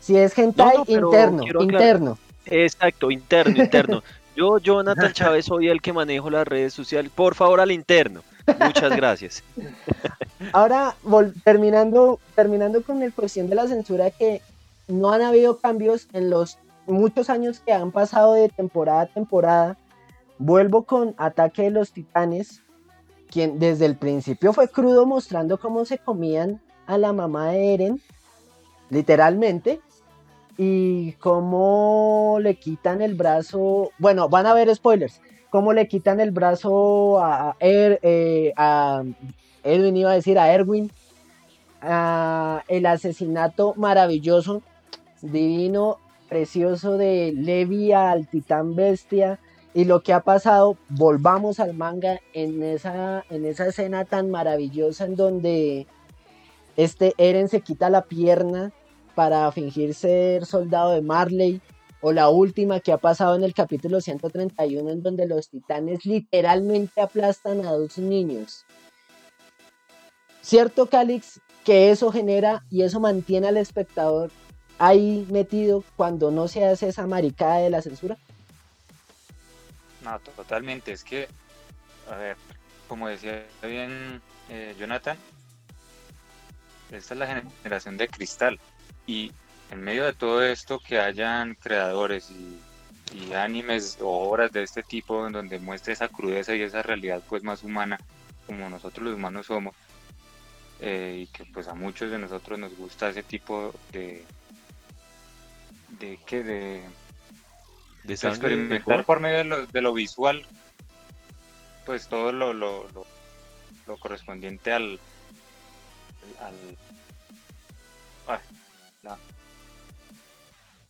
Si 0.00 0.16
es 0.16 0.36
hentai 0.38 0.76
interno, 0.86 1.44
interno. 1.60 2.18
Exacto, 2.46 3.10
interno, 3.10 3.62
interno. 3.62 4.02
Yo, 4.36 4.58
Jonathan 4.58 5.12
Chávez, 5.12 5.46
soy 5.46 5.68
el 5.68 5.80
que 5.80 5.94
manejo 5.94 6.28
las 6.28 6.46
redes 6.46 6.74
sociales. 6.74 7.10
Por 7.14 7.34
favor, 7.34 7.58
al 7.58 7.72
interno. 7.72 8.22
Muchas 8.60 8.94
gracias. 8.94 9.42
Ahora, 10.52 10.94
terminando, 11.42 12.20
terminando 12.34 12.82
con 12.82 13.02
el 13.02 13.12
cuestión 13.12 13.48
de 13.48 13.54
la 13.54 13.66
censura, 13.66 14.10
que 14.10 14.42
no 14.88 15.10
han 15.10 15.22
habido 15.22 15.58
cambios 15.58 16.06
en 16.12 16.28
los 16.28 16.58
muchos 16.86 17.30
años 17.30 17.60
que 17.60 17.72
han 17.72 17.92
pasado 17.92 18.34
de 18.34 18.48
temporada 18.48 19.02
a 19.02 19.06
temporada, 19.06 19.76
vuelvo 20.38 20.84
con 20.84 21.14
Ataque 21.18 21.62
de 21.62 21.70
los 21.70 21.92
Titanes, 21.92 22.62
quien 23.30 23.58
desde 23.58 23.86
el 23.86 23.96
principio 23.96 24.52
fue 24.52 24.68
crudo 24.68 25.06
mostrando 25.06 25.58
cómo 25.58 25.84
se 25.84 25.98
comían 25.98 26.60
a 26.86 26.98
la 26.98 27.12
mamá 27.12 27.50
de 27.50 27.74
Eren, 27.74 28.00
literalmente, 28.90 29.80
y 30.56 31.12
cómo 31.12 32.38
le 32.40 32.54
quitan 32.54 33.02
el 33.02 33.14
brazo, 33.14 33.90
bueno, 33.98 34.28
van 34.28 34.46
a 34.46 34.54
ver 34.54 34.74
spoilers, 34.74 35.20
cómo 35.50 35.72
le 35.72 35.88
quitan 35.88 36.20
el 36.20 36.30
brazo 36.30 37.18
a, 37.20 37.56
er, 37.60 37.98
eh, 38.02 38.52
a 38.56 39.02
Edwin, 39.62 39.96
iba 39.96 40.12
a 40.12 40.14
decir 40.14 40.38
a 40.38 40.52
Erwin, 40.52 40.90
el 42.68 42.86
asesinato 42.86 43.74
maravilloso, 43.76 44.62
divino, 45.20 45.98
precioso 46.28 46.96
de 46.96 47.32
Levi 47.34 47.92
al 47.92 48.28
titán 48.28 48.74
bestia 48.74 49.38
y 49.74 49.84
lo 49.84 50.02
que 50.02 50.12
ha 50.12 50.20
pasado, 50.20 50.78
volvamos 50.88 51.60
al 51.60 51.74
manga 51.74 52.20
en 52.32 52.62
esa, 52.62 53.24
en 53.28 53.44
esa 53.44 53.66
escena 53.66 54.06
tan 54.06 54.30
maravillosa 54.30 55.04
en 55.04 55.16
donde 55.16 55.86
este 56.76 57.12
Eren 57.18 57.48
se 57.48 57.60
quita 57.60 57.90
la 57.90 58.02
pierna 58.02 58.72
para 59.14 59.50
fingir 59.52 59.94
ser 59.94 60.46
soldado 60.46 60.92
de 60.92 61.02
Marley 61.02 61.60
o 62.00 62.12
la 62.12 62.28
última 62.28 62.80
que 62.80 62.92
ha 62.92 62.98
pasado 62.98 63.34
en 63.36 63.44
el 63.44 63.52
capítulo 63.52 64.00
131 64.00 64.90
en 64.90 65.02
donde 65.02 65.26
los 65.26 65.50
titanes 65.50 66.06
literalmente 66.06 67.00
aplastan 67.00 67.66
a 67.66 67.72
dos 67.72 67.98
niños. 67.98 68.64
¿Cierto, 70.40 70.86
Calix, 70.86 71.40
que 71.64 71.90
eso 71.90 72.12
genera 72.12 72.64
y 72.70 72.82
eso 72.82 73.00
mantiene 73.00 73.48
al 73.48 73.56
espectador 73.56 74.30
ahí 74.78 75.26
metido 75.30 75.84
cuando 75.96 76.30
no 76.30 76.48
se 76.48 76.64
hace 76.64 76.88
esa 76.88 77.06
maricada 77.06 77.58
de 77.58 77.70
la 77.70 77.82
censura? 77.82 78.16
No, 80.02 80.18
totalmente. 80.20 80.92
Es 80.92 81.02
que, 81.02 81.28
a 82.10 82.16
ver, 82.16 82.36
como 82.88 83.08
decía 83.08 83.44
bien 83.62 84.20
eh, 84.48 84.74
Jonathan, 84.78 85.16
esta 86.92 87.14
es 87.14 87.20
la 87.20 87.42
generación 87.62 87.96
de 87.96 88.08
cristal. 88.08 88.60
Y 89.06 89.32
en 89.70 89.82
medio 89.82 90.04
de 90.04 90.12
todo 90.12 90.42
esto, 90.42 90.78
que 90.78 91.00
hayan 91.00 91.54
creadores 91.54 92.30
y, 92.30 92.60
animes 93.34 93.98
o 94.00 94.28
obras 94.28 94.52
de 94.52 94.62
este 94.62 94.82
tipo 94.82 95.26
en 95.26 95.32
donde 95.32 95.58
muestre 95.58 95.92
esa 95.92 96.08
crudeza 96.08 96.54
y 96.54 96.62
esa 96.62 96.82
realidad 96.82 97.22
pues 97.28 97.42
más 97.42 97.62
humana 97.62 97.98
como 98.46 98.68
nosotros 98.68 99.06
los 99.06 99.14
humanos 99.14 99.46
somos 99.46 99.74
eh, 100.80 101.22
y 101.22 101.26
que 101.28 101.44
pues 101.46 101.68
a 101.68 101.74
muchos 101.74 102.10
de 102.10 102.18
nosotros 102.18 102.58
nos 102.58 102.76
gusta 102.76 103.08
ese 103.08 103.22
tipo 103.22 103.72
de 103.92 104.24
de 105.98 106.18
que 106.26 106.42
de, 106.42 106.82
de, 108.04 108.14
experimentar 108.14 109.04
por 109.04 109.20
medio 109.20 109.38
de 109.38 109.44
lo, 109.44 109.66
de 109.66 109.80
lo, 109.80 109.92
visual 109.92 110.44
pues 111.84 112.08
todo 112.08 112.32
lo, 112.32 112.52
lo, 112.52 112.86
lo 113.86 113.96
correspondiente 113.98 114.72
al 114.72 114.98
al, 116.40 116.54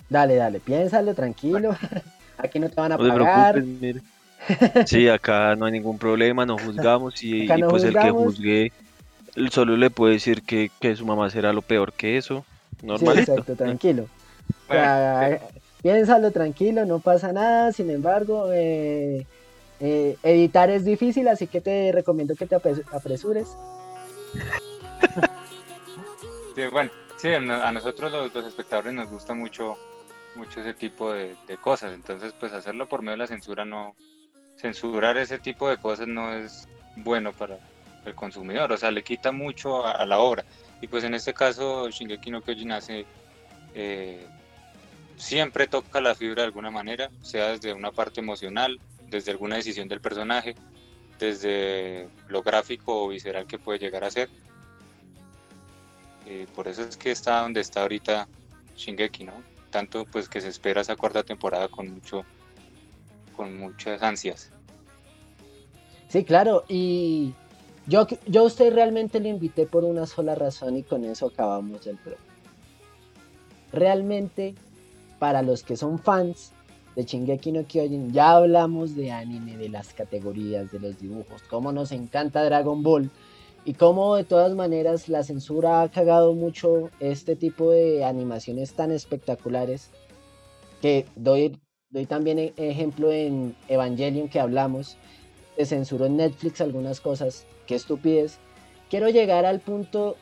Dale, 0.08 0.36
dale, 0.36 0.60
piénsalo, 0.60 1.14
tranquilo. 1.14 1.76
Aquí 2.38 2.58
no 2.58 2.68
te 2.68 2.76
van 2.76 2.92
a 2.92 2.96
no 2.96 3.08
pagar. 3.08 3.62
Sí, 4.86 5.08
acá 5.08 5.56
no 5.56 5.66
hay 5.66 5.72
ningún 5.72 5.98
problema, 5.98 6.46
no 6.46 6.56
juzgamos 6.56 7.20
y, 7.24 7.48
pues 7.48 7.82
el 7.82 7.94
que 7.94 8.10
juzgue 8.10 8.72
solo 9.50 9.76
le 9.76 9.90
puede 9.90 10.12
decir 10.12 10.42
que, 10.42 10.70
su 10.94 11.04
mamá 11.04 11.30
será 11.30 11.52
lo 11.52 11.62
peor 11.62 11.92
que 11.92 12.16
eso. 12.16 12.44
Normalito. 12.82 13.32
exacto, 13.32 13.56
tranquilo. 13.56 14.08
piénsalo 15.82 16.30
tranquilo, 16.30 16.84
no 16.84 16.98
pasa 16.98 17.32
nada. 17.32 17.72
Sin 17.72 17.90
embargo, 17.90 18.50
eh, 18.52 19.26
eh, 19.80 20.16
editar 20.22 20.70
es 20.70 20.84
difícil, 20.84 21.28
así 21.28 21.46
que 21.46 21.60
te 21.60 21.92
recomiendo 21.92 22.34
que 22.34 22.46
te 22.46 22.56
apresures. 22.56 23.56
Sí, 26.56 26.62
bueno, 26.72 26.90
sí, 27.18 27.28
a 27.34 27.70
nosotros 27.70 28.10
los, 28.10 28.46
espectadores 28.46 28.94
nos 28.94 29.10
gusta 29.10 29.34
mucho, 29.34 29.76
mucho 30.36 30.62
ese 30.62 30.72
tipo 30.72 31.12
de, 31.12 31.36
cosas, 31.60 31.92
entonces 31.92 32.32
pues 32.40 32.54
hacerlo 32.54 32.88
por 32.88 33.02
medio 33.02 33.12
de 33.12 33.18
la 33.18 33.26
censura 33.26 33.66
no, 33.66 33.94
censurar 34.56 35.18
ese 35.18 35.38
tipo 35.38 35.68
de 35.68 35.76
cosas 35.76 36.08
no 36.08 36.32
es 36.32 36.66
bueno 36.96 37.34
para 37.34 37.58
el 38.06 38.14
consumidor, 38.14 38.72
o 38.72 38.76
sea, 38.78 38.90
le 38.90 39.04
quita 39.04 39.32
mucho 39.32 39.86
a, 39.86 40.06
la 40.06 40.18
obra. 40.18 40.46
Y 40.80 40.86
pues 40.86 41.04
en 41.04 41.12
este 41.12 41.34
caso 41.34 41.90
Shingeki 41.90 42.30
no 42.30 42.40
Kyojin 42.40 42.72
hace, 42.72 43.04
eh, 43.78 44.26
siempre 45.16 45.66
toca 45.66 46.00
la 46.00 46.14
fibra 46.14 46.42
de 46.42 46.46
alguna 46.46 46.70
manera, 46.70 47.10
sea 47.20 47.48
desde 47.48 47.74
una 47.74 47.92
parte 47.92 48.20
emocional, 48.20 48.80
desde 49.10 49.30
alguna 49.30 49.56
decisión 49.56 49.86
del 49.86 50.00
personaje, 50.00 50.54
desde 51.18 52.08
lo 52.28 52.42
gráfico 52.42 53.04
o 53.04 53.08
visceral 53.08 53.46
que 53.46 53.58
puede 53.58 53.78
llegar 53.78 54.02
a 54.02 54.10
ser. 54.10 54.30
Eh, 56.26 56.46
por 56.54 56.68
eso 56.68 56.82
es 56.82 56.96
que 56.96 57.10
está 57.10 57.42
donde 57.42 57.60
está 57.60 57.82
ahorita 57.82 58.26
Shingeki, 58.76 59.24
¿no? 59.24 59.34
Tanto 59.70 60.06
pues 60.06 60.28
que 60.28 60.40
se 60.40 60.48
espera 60.48 60.80
esa 60.80 60.96
cuarta 60.96 61.22
temporada 61.22 61.68
con 61.68 61.92
mucho 61.92 62.24
con 63.36 63.58
muchas 63.58 64.02
ansias. 64.02 64.50
Sí, 66.08 66.24
claro, 66.24 66.64
y 66.66 67.34
yo, 67.86 68.06
yo 68.26 68.40
a 68.40 68.44
usted 68.44 68.72
realmente 68.72 69.20
le 69.20 69.28
invité 69.28 69.66
por 69.66 69.84
una 69.84 70.06
sola 70.06 70.34
razón 70.34 70.78
y 70.78 70.82
con 70.82 71.04
eso 71.04 71.26
acabamos 71.26 71.86
el 71.86 71.98
programa. 71.98 72.35
Realmente, 73.72 74.54
para 75.18 75.42
los 75.42 75.62
que 75.62 75.76
son 75.76 75.98
fans 75.98 76.52
de 76.94 77.04
Shingeki 77.04 77.52
no 77.52 77.66
Kyojin, 77.66 78.12
ya 78.12 78.32
hablamos 78.32 78.96
de 78.96 79.12
anime, 79.12 79.56
de 79.56 79.68
las 79.68 79.92
categorías, 79.92 80.72
de 80.72 80.80
los 80.80 80.98
dibujos, 80.98 81.42
cómo 81.42 81.72
nos 81.72 81.92
encanta 81.92 82.44
Dragon 82.44 82.82
Ball, 82.82 83.10
y 83.66 83.74
cómo 83.74 84.14
de 84.14 84.22
todas 84.22 84.54
maneras 84.54 85.08
la 85.08 85.24
censura 85.24 85.82
ha 85.82 85.90
cagado 85.90 86.34
mucho 86.34 86.88
este 87.00 87.34
tipo 87.34 87.72
de 87.72 88.04
animaciones 88.04 88.74
tan 88.74 88.92
espectaculares. 88.92 89.90
Que 90.80 91.04
doy, 91.16 91.58
doy 91.90 92.06
también 92.06 92.38
e-, 92.38 92.52
ejemplo 92.56 93.10
en 93.10 93.56
Evangelion 93.66 94.28
que 94.28 94.38
hablamos. 94.38 94.96
Se 95.56 95.66
censuró 95.66 96.06
en 96.06 96.16
Netflix 96.16 96.60
algunas 96.60 97.00
cosas. 97.00 97.44
Qué 97.66 97.74
estupidez. 97.74 98.38
Quiero 98.88 99.08
llegar 99.08 99.44
al 99.44 99.58
punto 99.58 100.14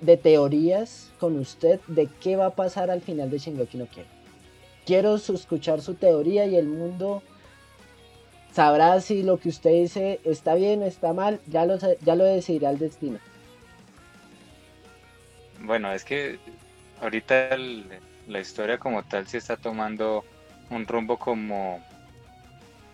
de 0.00 0.16
teorías 0.16 1.10
con 1.18 1.38
usted 1.38 1.80
de 1.86 2.08
qué 2.20 2.36
va 2.36 2.46
a 2.46 2.54
pasar 2.54 2.90
al 2.90 3.00
final 3.00 3.30
de 3.30 3.38
Shingeki 3.38 3.78
no 3.78 3.86
Kyojin. 3.86 4.04
Quiero 4.86 5.14
escuchar 5.16 5.82
su 5.82 5.94
teoría 5.94 6.46
y 6.46 6.56
el 6.56 6.66
mundo 6.66 7.22
sabrá 8.52 9.00
si 9.00 9.22
lo 9.22 9.38
que 9.38 9.50
usted 9.50 9.70
dice 9.70 10.20
está 10.24 10.54
bien 10.54 10.82
o 10.82 10.86
está 10.86 11.12
mal, 11.12 11.40
ya 11.46 11.66
lo, 11.66 11.78
ya 11.78 12.14
lo 12.14 12.24
decidirá 12.24 12.70
el 12.70 12.78
destino. 12.78 13.18
Bueno, 15.60 15.92
es 15.92 16.04
que 16.04 16.38
ahorita 17.02 17.56
la 18.28 18.40
historia 18.40 18.78
como 18.78 19.02
tal 19.04 19.26
se 19.28 19.38
está 19.38 19.56
tomando 19.56 20.24
un 20.70 20.86
rumbo 20.86 21.18
como 21.18 21.84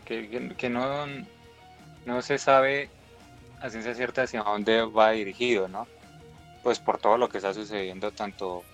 que, 0.05 0.55
que, 0.57 0.69
no, 0.69 1.07
no 2.05 2.23
se 2.23 2.38
sabe 2.38 2.88
a 3.61 3.71
ciencia 3.71 3.95
cierta 3.95 4.23
hacia 4.23 4.42
dónde 4.42 4.83
va 4.83 5.12
dirigido, 5.12 5.69
¿no? 5.69 5.87
Pues 6.66 6.81
por 6.81 6.98
todo 6.98 7.16
lo 7.16 7.29
que 7.29 7.37
está 7.37 7.55
sucediendo 7.55 8.11
tanto 8.11 8.64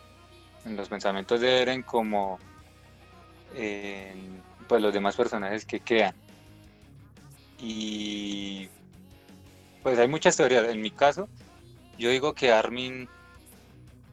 en 0.65 0.79
los 0.79 0.89
pensamientos 0.89 1.39
de 1.43 1.61
Eren 1.61 1.83
como 1.83 2.39
en 3.55 4.43
pues 4.67 4.81
los 4.81 4.95
demás 4.95 5.15
personajes 5.15 5.67
que 5.67 5.81
quedan. 5.81 6.15
Y 7.61 8.67
pues 9.83 9.99
hay 9.99 10.09
muchas 10.09 10.35
teorías. 10.39 10.67
En 10.69 10.81
mi 10.81 10.91
caso, 10.91 11.29
yo 11.99 12.09
digo 12.09 12.33
que 12.33 12.51
Armin 12.51 13.07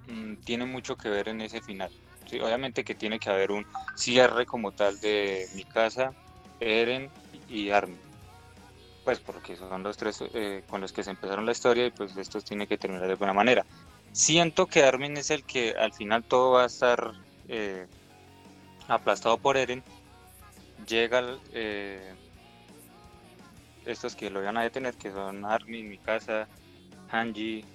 mm, 0.08 0.34
tiene 0.44 0.66
mucho 0.66 0.98
que 0.98 1.08
ver 1.08 1.30
en 1.30 1.40
ese 1.40 1.62
final. 1.62 1.90
obviamente 2.34 2.84
que 2.84 2.96
tiene 2.96 3.18
que 3.18 3.30
haber 3.30 3.50
un 3.50 3.66
cierre 3.96 4.46
como 4.46 4.74
tal 4.74 5.00
de 5.00 5.48
mi 5.56 5.64
casa, 5.64 6.12
Eren 6.60 7.10
y 7.48 7.70
Armin. 7.70 8.09
Pues 9.10 9.22
porque 9.22 9.56
son 9.56 9.82
los 9.82 9.98
tres 9.98 10.24
eh, 10.36 10.62
con 10.70 10.82
los 10.82 10.94
que 10.94 11.04
se 11.04 11.10
empezaron 11.10 11.44
la 11.44 11.52
historia 11.52 11.88
y 11.88 11.90
pues 11.90 12.16
esto 12.16 12.40
tiene 12.42 12.68
que 12.68 12.78
terminar 12.78 13.08
de 13.08 13.16
buena 13.16 13.34
manera. 13.34 13.66
Siento 14.12 14.68
que 14.68 14.84
Armin 14.84 15.18
es 15.18 15.32
el 15.32 15.44
que 15.44 15.72
al 15.72 15.92
final 15.94 16.24
todo 16.24 16.52
va 16.52 16.62
a 16.62 16.66
estar 16.68 17.14
eh, 17.48 17.88
aplastado 18.88 19.40
por 19.40 19.58
Eren. 19.58 19.82
Llega 20.88 21.24
eh, 21.54 22.14
estos 23.84 24.16
que 24.16 24.30
lo 24.30 24.44
iban 24.44 24.58
a 24.58 24.62
detener, 24.62 24.94
que 24.94 25.12
son 25.12 25.44
Armin, 25.44 25.90
Mikasa, 25.90 26.48
Hanji, 27.10 27.66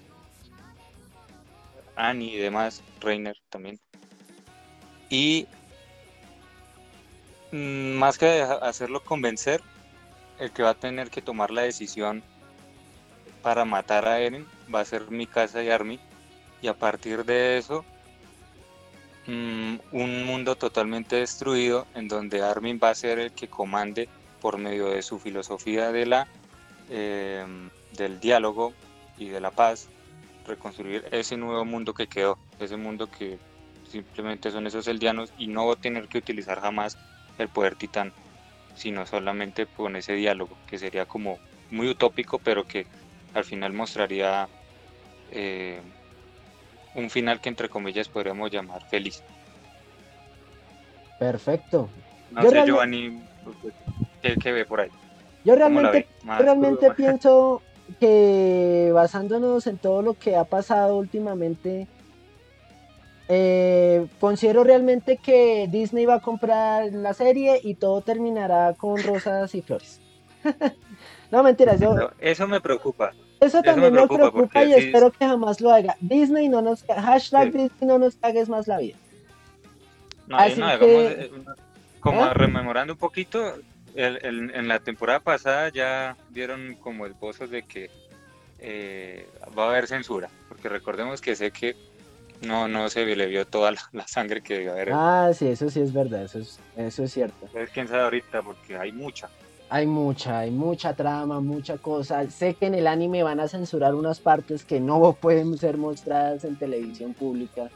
Annie 1.97 2.37
y 2.37 2.39
demás, 2.39 2.81
Reiner 3.01 3.37
también. 3.51 3.81
Y 5.11 5.49
mm, 7.51 7.95
más 7.95 8.19
que 8.19 8.41
hacerlo 8.41 9.03
convencer, 9.03 9.61
el 10.39 10.51
que 10.51 10.63
va 10.63 10.71
a 10.71 10.75
tener 10.75 11.11
que 11.11 11.23
tomar 11.23 11.51
la 11.51 11.63
decisión 11.63 12.23
para 13.43 13.65
matar 13.65 14.09
a 14.09 14.21
Eren 14.21 14.47
va 14.75 14.81
a 14.81 14.85
ser 14.85 15.11
Mikasa 15.11 15.63
y 15.63 15.71
Armin. 15.71 16.01
Y 16.63 16.69
a 16.69 16.75
partir 16.75 17.25
de 17.25 17.59
eso, 17.59 17.85
mm, 19.27 19.77
un 19.93 20.25
mundo 20.25 20.57
totalmente 20.57 21.17
destruido 21.17 21.87
en 21.95 22.09
donde 22.09 22.43
Armin 22.43 22.81
va 22.83 22.91
a 22.91 22.95
ser 22.95 23.19
el 23.19 23.33
que 23.33 23.49
comande 23.49 24.09
por 24.41 24.57
medio 24.59 24.89
de 24.89 25.03
su 25.03 25.19
filosofía 25.19 25.93
de 25.93 26.07
la, 26.07 26.27
eh, 26.89 27.45
del 27.93 28.19
diálogo 28.19 28.73
y 29.19 29.29
de 29.29 29.41
la 29.41 29.51
paz, 29.51 29.89
reconstruir 30.47 31.07
ese 31.11 31.37
nuevo 31.37 31.65
mundo 31.65 31.95
que 31.95 32.07
quedó, 32.07 32.39
ese 32.59 32.77
mundo 32.77 33.11
que 33.11 33.39
simplemente 33.91 34.51
son 34.51 34.67
esos 34.67 34.87
eldianos 34.89 35.33
y 35.39 35.47
no 35.47 35.75
tener 35.77 36.09
que 36.09 36.19
utilizar 36.19 36.61
jamás 36.61 36.99
el 37.39 37.49
poder 37.49 37.77
titán, 37.77 38.13
sino 38.75 39.07
solamente 39.07 39.67
con 39.67 39.97
ese 39.97 40.15
diálogo, 40.15 40.57
que 40.67 40.79
sería 40.79 41.07
como 41.07 41.39
muy 41.71 41.89
utópico, 41.89 42.39
pero 42.39 42.65
que 42.65 42.87
al 43.35 43.45
final 43.45 43.73
mostraría 43.73 44.49
eh, 45.31 45.81
un 46.95 47.11
final 47.11 47.41
que 47.41 47.49
entre 47.49 47.69
comillas 47.69 48.09
podríamos 48.09 48.51
llamar 48.51 48.85
feliz. 48.89 49.23
Perfecto. 51.19 51.89
No 52.31 52.43
Yo 52.43 52.51
sé, 52.51 52.67
Giovanni, 52.67 53.21
¿qué, 54.23 54.37
qué 54.37 54.53
ve 54.53 54.65
por 54.65 54.81
ahí? 54.81 54.91
Yo 55.45 55.55
¿Cómo 55.59 55.81
la 55.81 55.91
realmente, 55.91 56.09
realmente 56.23 56.91
pienso 56.93 57.63
que 58.01 58.91
basándonos 58.93 59.67
en 59.67 59.79
todo 59.79 60.03
lo 60.03 60.15
que 60.15 60.37
ha 60.37 60.45
pasado 60.45 60.97
últimamente, 60.97 61.87
eh, 63.29 64.07
considero 64.21 64.65
realmente 64.65 65.17
que 65.17 65.67
Disney 65.71 66.05
va 66.07 66.17
a 66.17 66.21
comprar 66.21 66.93
la 66.93 67.15
serie 67.15 67.61
y 67.63 67.75
todo 67.75 68.01
terminará 68.03 68.75
con 68.77 69.03
rosas 69.03 69.55
y 69.55 69.63
flores. 69.63 70.01
no, 71.31 71.43
mentiras, 71.43 71.81
yo, 71.81 71.95
No, 71.95 72.11
Eso 72.21 72.47
me 72.47 72.61
preocupa. 72.61 73.13
eso 73.41 73.63
también 73.63 73.93
me 73.95 74.07
preocupa 74.07 74.65
y 74.65 74.75
espero 74.75 75.11
que 75.11 75.27
jamás 75.27 75.61
lo 75.61 75.71
haga. 75.71 75.97
Disney 76.01 76.49
no 76.49 76.61
nos, 76.63 76.85
hashtag 76.85 77.45
Sí. 77.53 77.59
Disney 77.59 77.89
no 77.89 77.99
nos 77.99 78.17
cagues 78.17 78.49
más 78.49 78.67
la 78.69 78.79
vida. 78.79 78.97
No, 80.27 80.39
Así 80.39 80.61
no, 80.61 80.79
que- 80.79 81.07
eh, 81.07 81.31
como 82.01 82.25
¿Ah? 82.25 82.35
rememorando 82.35 82.93
un 82.95 82.99
poquito, 82.99 83.55
el- 83.95 84.19
el- 84.23 84.51
en 84.55 84.69
la 84.69 84.81
temporada 84.81 85.21
pasada 85.21 85.71
ya 85.71 86.17
dieron 86.31 86.75
como 86.81 87.07
esbozos 87.07 87.49
de 87.51 87.63
que 87.63 87.91
eh, 88.67 89.27
va 89.59 89.67
a 89.67 89.69
haber 89.71 89.87
censura, 89.87 90.31
porque 90.49 90.69
recordemos 90.71 91.21
que 91.21 91.37
sé 91.37 91.51
que 91.51 91.77
no, 92.45 92.69
no 92.69 92.89
se 92.89 93.05
le 93.05 93.27
vio 93.27 93.47
toda 93.47 93.71
la, 93.73 93.81
la 93.93 94.07
sangre 94.07 94.41
que 94.43 94.55
debió 94.55 94.73
haber. 94.73 94.91
Ah, 94.93 95.31
sí, 95.35 95.47
eso 95.49 95.69
sí 95.71 95.81
es 95.81 95.93
verdad, 95.93 96.23
eso 96.25 96.39
es, 96.39 96.59
eso 96.77 97.03
es 97.05 97.13
cierto. 97.13 97.47
Entonces, 97.47 97.71
quién 97.73 97.89
sabe 97.89 98.03
ahorita, 98.03 98.43
porque 98.43 98.77
hay 98.77 98.93
mucha. 98.93 99.29
Hay 99.71 99.87
mucha, 99.87 100.41
hay 100.41 100.51
mucha 100.51 100.95
trama, 100.95 101.41
mucha 101.41 101.79
cosa. 101.79 102.31
Sé 102.31 102.55
que 102.55 102.67
en 102.67 102.75
el 102.75 102.87
anime 102.87 103.23
van 103.23 103.41
a 103.41 103.49
censurar 103.49 103.95
unas 103.95 104.21
partes 104.21 104.65
que 104.65 104.79
no 104.81 105.13
pueden 105.21 105.57
ser 105.59 105.77
mostradas 105.79 106.45
en 106.45 106.57
televisión 106.57 107.15
pública. 107.15 107.71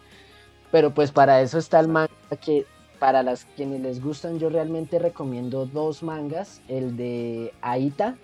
Pero 0.71 0.93
pues 0.93 1.11
para 1.11 1.41
eso 1.41 1.59
está 1.59 1.81
el 1.81 1.89
manga 1.89 2.11
que 2.45 2.67
para 2.99 3.23
las 3.23 3.47
quienes 3.57 3.81
les 3.81 4.03
gustan 4.03 4.39
yo 4.39 4.51
realmente 4.51 4.99
recomiendo 4.99 5.65
dos 5.67 6.03
mangas, 6.03 6.61
el 6.69 6.97
de 6.97 7.53
Aita, 7.63 8.17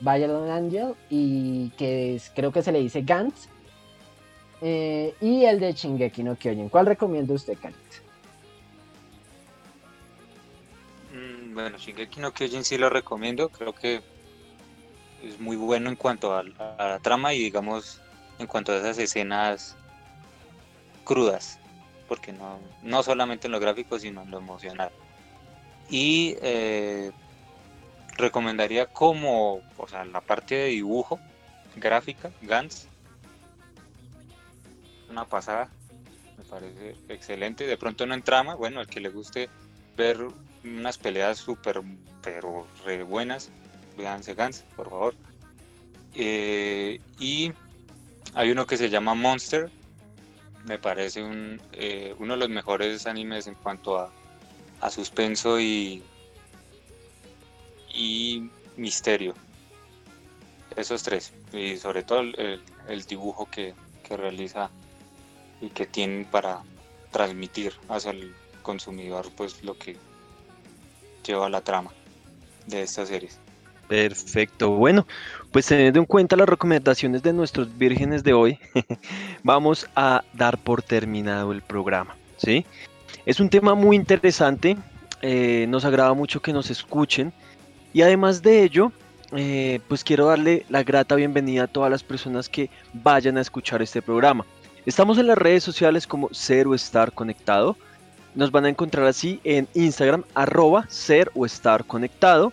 Violet 0.00 0.50
Angel 0.50 0.94
y 1.10 1.70
que 1.78 2.16
es- 2.16 2.30
creo 2.34 2.50
que 2.50 2.62
se 2.62 2.72
le 2.72 2.80
dice 2.80 3.02
Gantz 3.02 3.48
eh, 4.62 5.14
y 5.20 5.44
el 5.44 5.60
de 5.60 5.72
Shingeki 5.72 6.22
no 6.22 6.36
Kyojin. 6.36 6.68
¿Cuál 6.68 6.86
recomienda 6.86 7.34
usted, 7.34 7.58
Khalid? 7.58 7.76
Mm, 11.12 11.54
Bueno, 11.54 11.78
Shingeki 11.78 12.20
no 12.20 12.32
Kyojin 12.32 12.64
sí 12.64 12.78
lo 12.78 12.88
recomiendo, 12.88 13.48
creo 13.48 13.72
que 13.74 14.02
es 15.22 15.40
muy 15.40 15.56
bueno 15.56 15.90
en 15.90 15.96
cuanto 15.96 16.34
a, 16.34 16.42
la 16.42 16.98
trama 17.00 17.34
y 17.34 17.38
digamos 17.38 18.00
en 18.38 18.46
cuanto 18.46 18.72
a 18.72 18.76
esas 18.76 18.98
escenas 18.98 19.76
crudas, 21.04 21.58
porque 22.08 22.32
no, 22.32 22.58
no 22.82 23.02
solamente 23.02 23.46
en 23.46 23.52
lo 23.52 23.60
gráfico, 23.60 23.98
sino 23.98 24.22
en 24.22 24.30
lo 24.30 24.38
emocional. 24.38 24.90
Y 25.88 26.36
eh, 26.42 27.12
recomendaría 28.16 28.86
como, 28.86 29.60
o 29.76 29.88
sea, 29.88 30.04
la 30.04 30.20
parte 30.20 30.54
de 30.54 30.66
dibujo, 30.66 31.18
gráfica, 31.76 32.30
Gantz, 32.42 32.88
una 35.16 35.24
pasada, 35.26 35.70
me 36.36 36.44
parece 36.44 36.94
excelente. 37.08 37.66
De 37.66 37.78
pronto 37.78 38.04
no 38.04 38.12
en 38.12 38.22
trama, 38.22 38.54
bueno, 38.54 38.80
al 38.80 38.86
que 38.86 39.00
le 39.00 39.08
guste 39.08 39.48
ver 39.96 40.18
unas 40.62 40.98
peleas 40.98 41.38
súper, 41.38 41.80
pero 42.22 42.66
re 42.84 43.02
buenas, 43.02 43.48
véanse 43.96 44.34
Gantz, 44.34 44.64
por 44.76 44.90
favor. 44.90 45.14
Eh, 46.14 47.00
y 47.18 47.50
hay 48.34 48.50
uno 48.50 48.66
que 48.66 48.76
se 48.76 48.90
llama 48.90 49.14
Monster, 49.14 49.70
me 50.66 50.78
parece 50.78 51.22
un, 51.22 51.62
eh, 51.72 52.14
uno 52.18 52.34
de 52.34 52.40
los 52.40 52.50
mejores 52.50 53.06
animes 53.06 53.46
en 53.46 53.54
cuanto 53.54 53.98
a, 53.98 54.12
a 54.82 54.90
suspenso 54.90 55.58
y, 55.58 56.02
y 57.94 58.50
misterio. 58.76 59.32
Esos 60.76 61.02
tres, 61.02 61.32
y 61.54 61.78
sobre 61.78 62.02
todo 62.02 62.20
el- 62.20 62.62
el 62.86 63.02
dibujo 63.06 63.48
que, 63.50 63.72
que 64.06 64.14
realiza 64.18 64.68
y 65.60 65.68
que 65.70 65.86
tienen 65.86 66.24
para 66.24 66.62
transmitir 67.10 67.72
hacia 67.88 68.10
el 68.10 68.34
consumidor 68.62 69.30
pues 69.36 69.62
lo 69.62 69.78
que 69.78 69.96
lleva 71.24 71.48
la 71.48 71.60
trama 71.60 71.90
de 72.66 72.82
estas 72.82 73.08
series. 73.08 73.38
Perfecto, 73.88 74.70
bueno, 74.70 75.06
pues 75.52 75.66
teniendo 75.66 76.00
en 76.00 76.06
cuenta 76.06 76.34
las 76.36 76.48
recomendaciones 76.48 77.22
de 77.22 77.32
nuestros 77.32 77.78
vírgenes 77.78 78.24
de 78.24 78.32
hoy, 78.32 78.58
vamos 79.44 79.88
a 79.94 80.24
dar 80.32 80.58
por 80.58 80.82
terminado 80.82 81.52
el 81.52 81.62
programa, 81.62 82.16
¿sí? 82.36 82.66
Es 83.24 83.38
un 83.38 83.48
tema 83.48 83.74
muy 83.74 83.94
interesante, 83.94 84.76
eh, 85.22 85.66
nos 85.68 85.84
agrada 85.84 86.14
mucho 86.14 86.42
que 86.42 86.52
nos 86.52 86.70
escuchen 86.70 87.32
y 87.94 88.02
además 88.02 88.42
de 88.42 88.64
ello, 88.64 88.90
eh, 89.32 89.80
pues 89.88 90.02
quiero 90.02 90.26
darle 90.26 90.66
la 90.68 90.82
grata 90.82 91.14
bienvenida 91.14 91.64
a 91.64 91.68
todas 91.68 91.90
las 91.90 92.02
personas 92.02 92.48
que 92.48 92.68
vayan 92.92 93.38
a 93.38 93.40
escuchar 93.40 93.82
este 93.82 94.02
programa. 94.02 94.44
Estamos 94.86 95.18
en 95.18 95.26
las 95.26 95.36
redes 95.36 95.64
sociales 95.64 96.06
como 96.06 96.32
Ser 96.32 96.68
o 96.68 96.74
Estar 96.74 97.10
Conectado, 97.10 97.76
nos 98.36 98.52
van 98.52 98.66
a 98.66 98.68
encontrar 98.68 99.04
así 99.06 99.40
en 99.42 99.66
Instagram 99.74 100.22
arroba 100.32 100.84
Ser 100.88 101.32
o 101.34 101.44
Estar 101.44 101.84
Conectado 101.84 102.52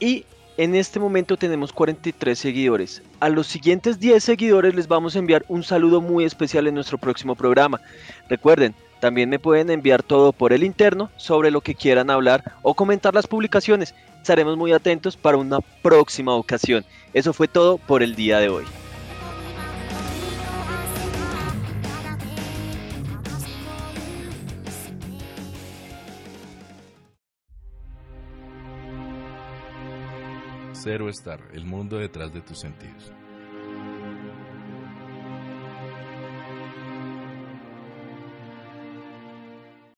y 0.00 0.24
en 0.56 0.74
este 0.74 0.98
momento 0.98 1.36
tenemos 1.36 1.72
43 1.72 2.36
seguidores. 2.36 3.02
A 3.20 3.28
los 3.28 3.46
siguientes 3.46 4.00
10 4.00 4.22
seguidores 4.22 4.74
les 4.74 4.88
vamos 4.88 5.14
a 5.14 5.20
enviar 5.20 5.44
un 5.46 5.62
saludo 5.62 6.00
muy 6.00 6.24
especial 6.24 6.66
en 6.66 6.74
nuestro 6.74 6.98
próximo 6.98 7.36
programa. 7.36 7.80
Recuerden, 8.28 8.74
también 8.98 9.30
me 9.30 9.38
pueden 9.38 9.70
enviar 9.70 10.02
todo 10.02 10.32
por 10.32 10.52
el 10.52 10.64
interno 10.64 11.08
sobre 11.16 11.52
lo 11.52 11.60
que 11.60 11.76
quieran 11.76 12.10
hablar 12.10 12.52
o 12.62 12.74
comentar 12.74 13.14
las 13.14 13.28
publicaciones. 13.28 13.94
Estaremos 14.20 14.56
muy 14.56 14.72
atentos 14.72 15.16
para 15.16 15.36
una 15.36 15.60
próxima 15.82 16.34
ocasión. 16.34 16.84
Eso 17.14 17.32
fue 17.32 17.46
todo 17.46 17.78
por 17.78 18.02
el 18.02 18.16
día 18.16 18.40
de 18.40 18.48
hoy. 18.48 18.64
Cero 30.82 31.10
Star, 31.10 31.40
el 31.52 31.66
mundo 31.66 31.98
detrás 31.98 32.32
de 32.32 32.40
tus 32.40 32.58
sentidos. 32.58 33.12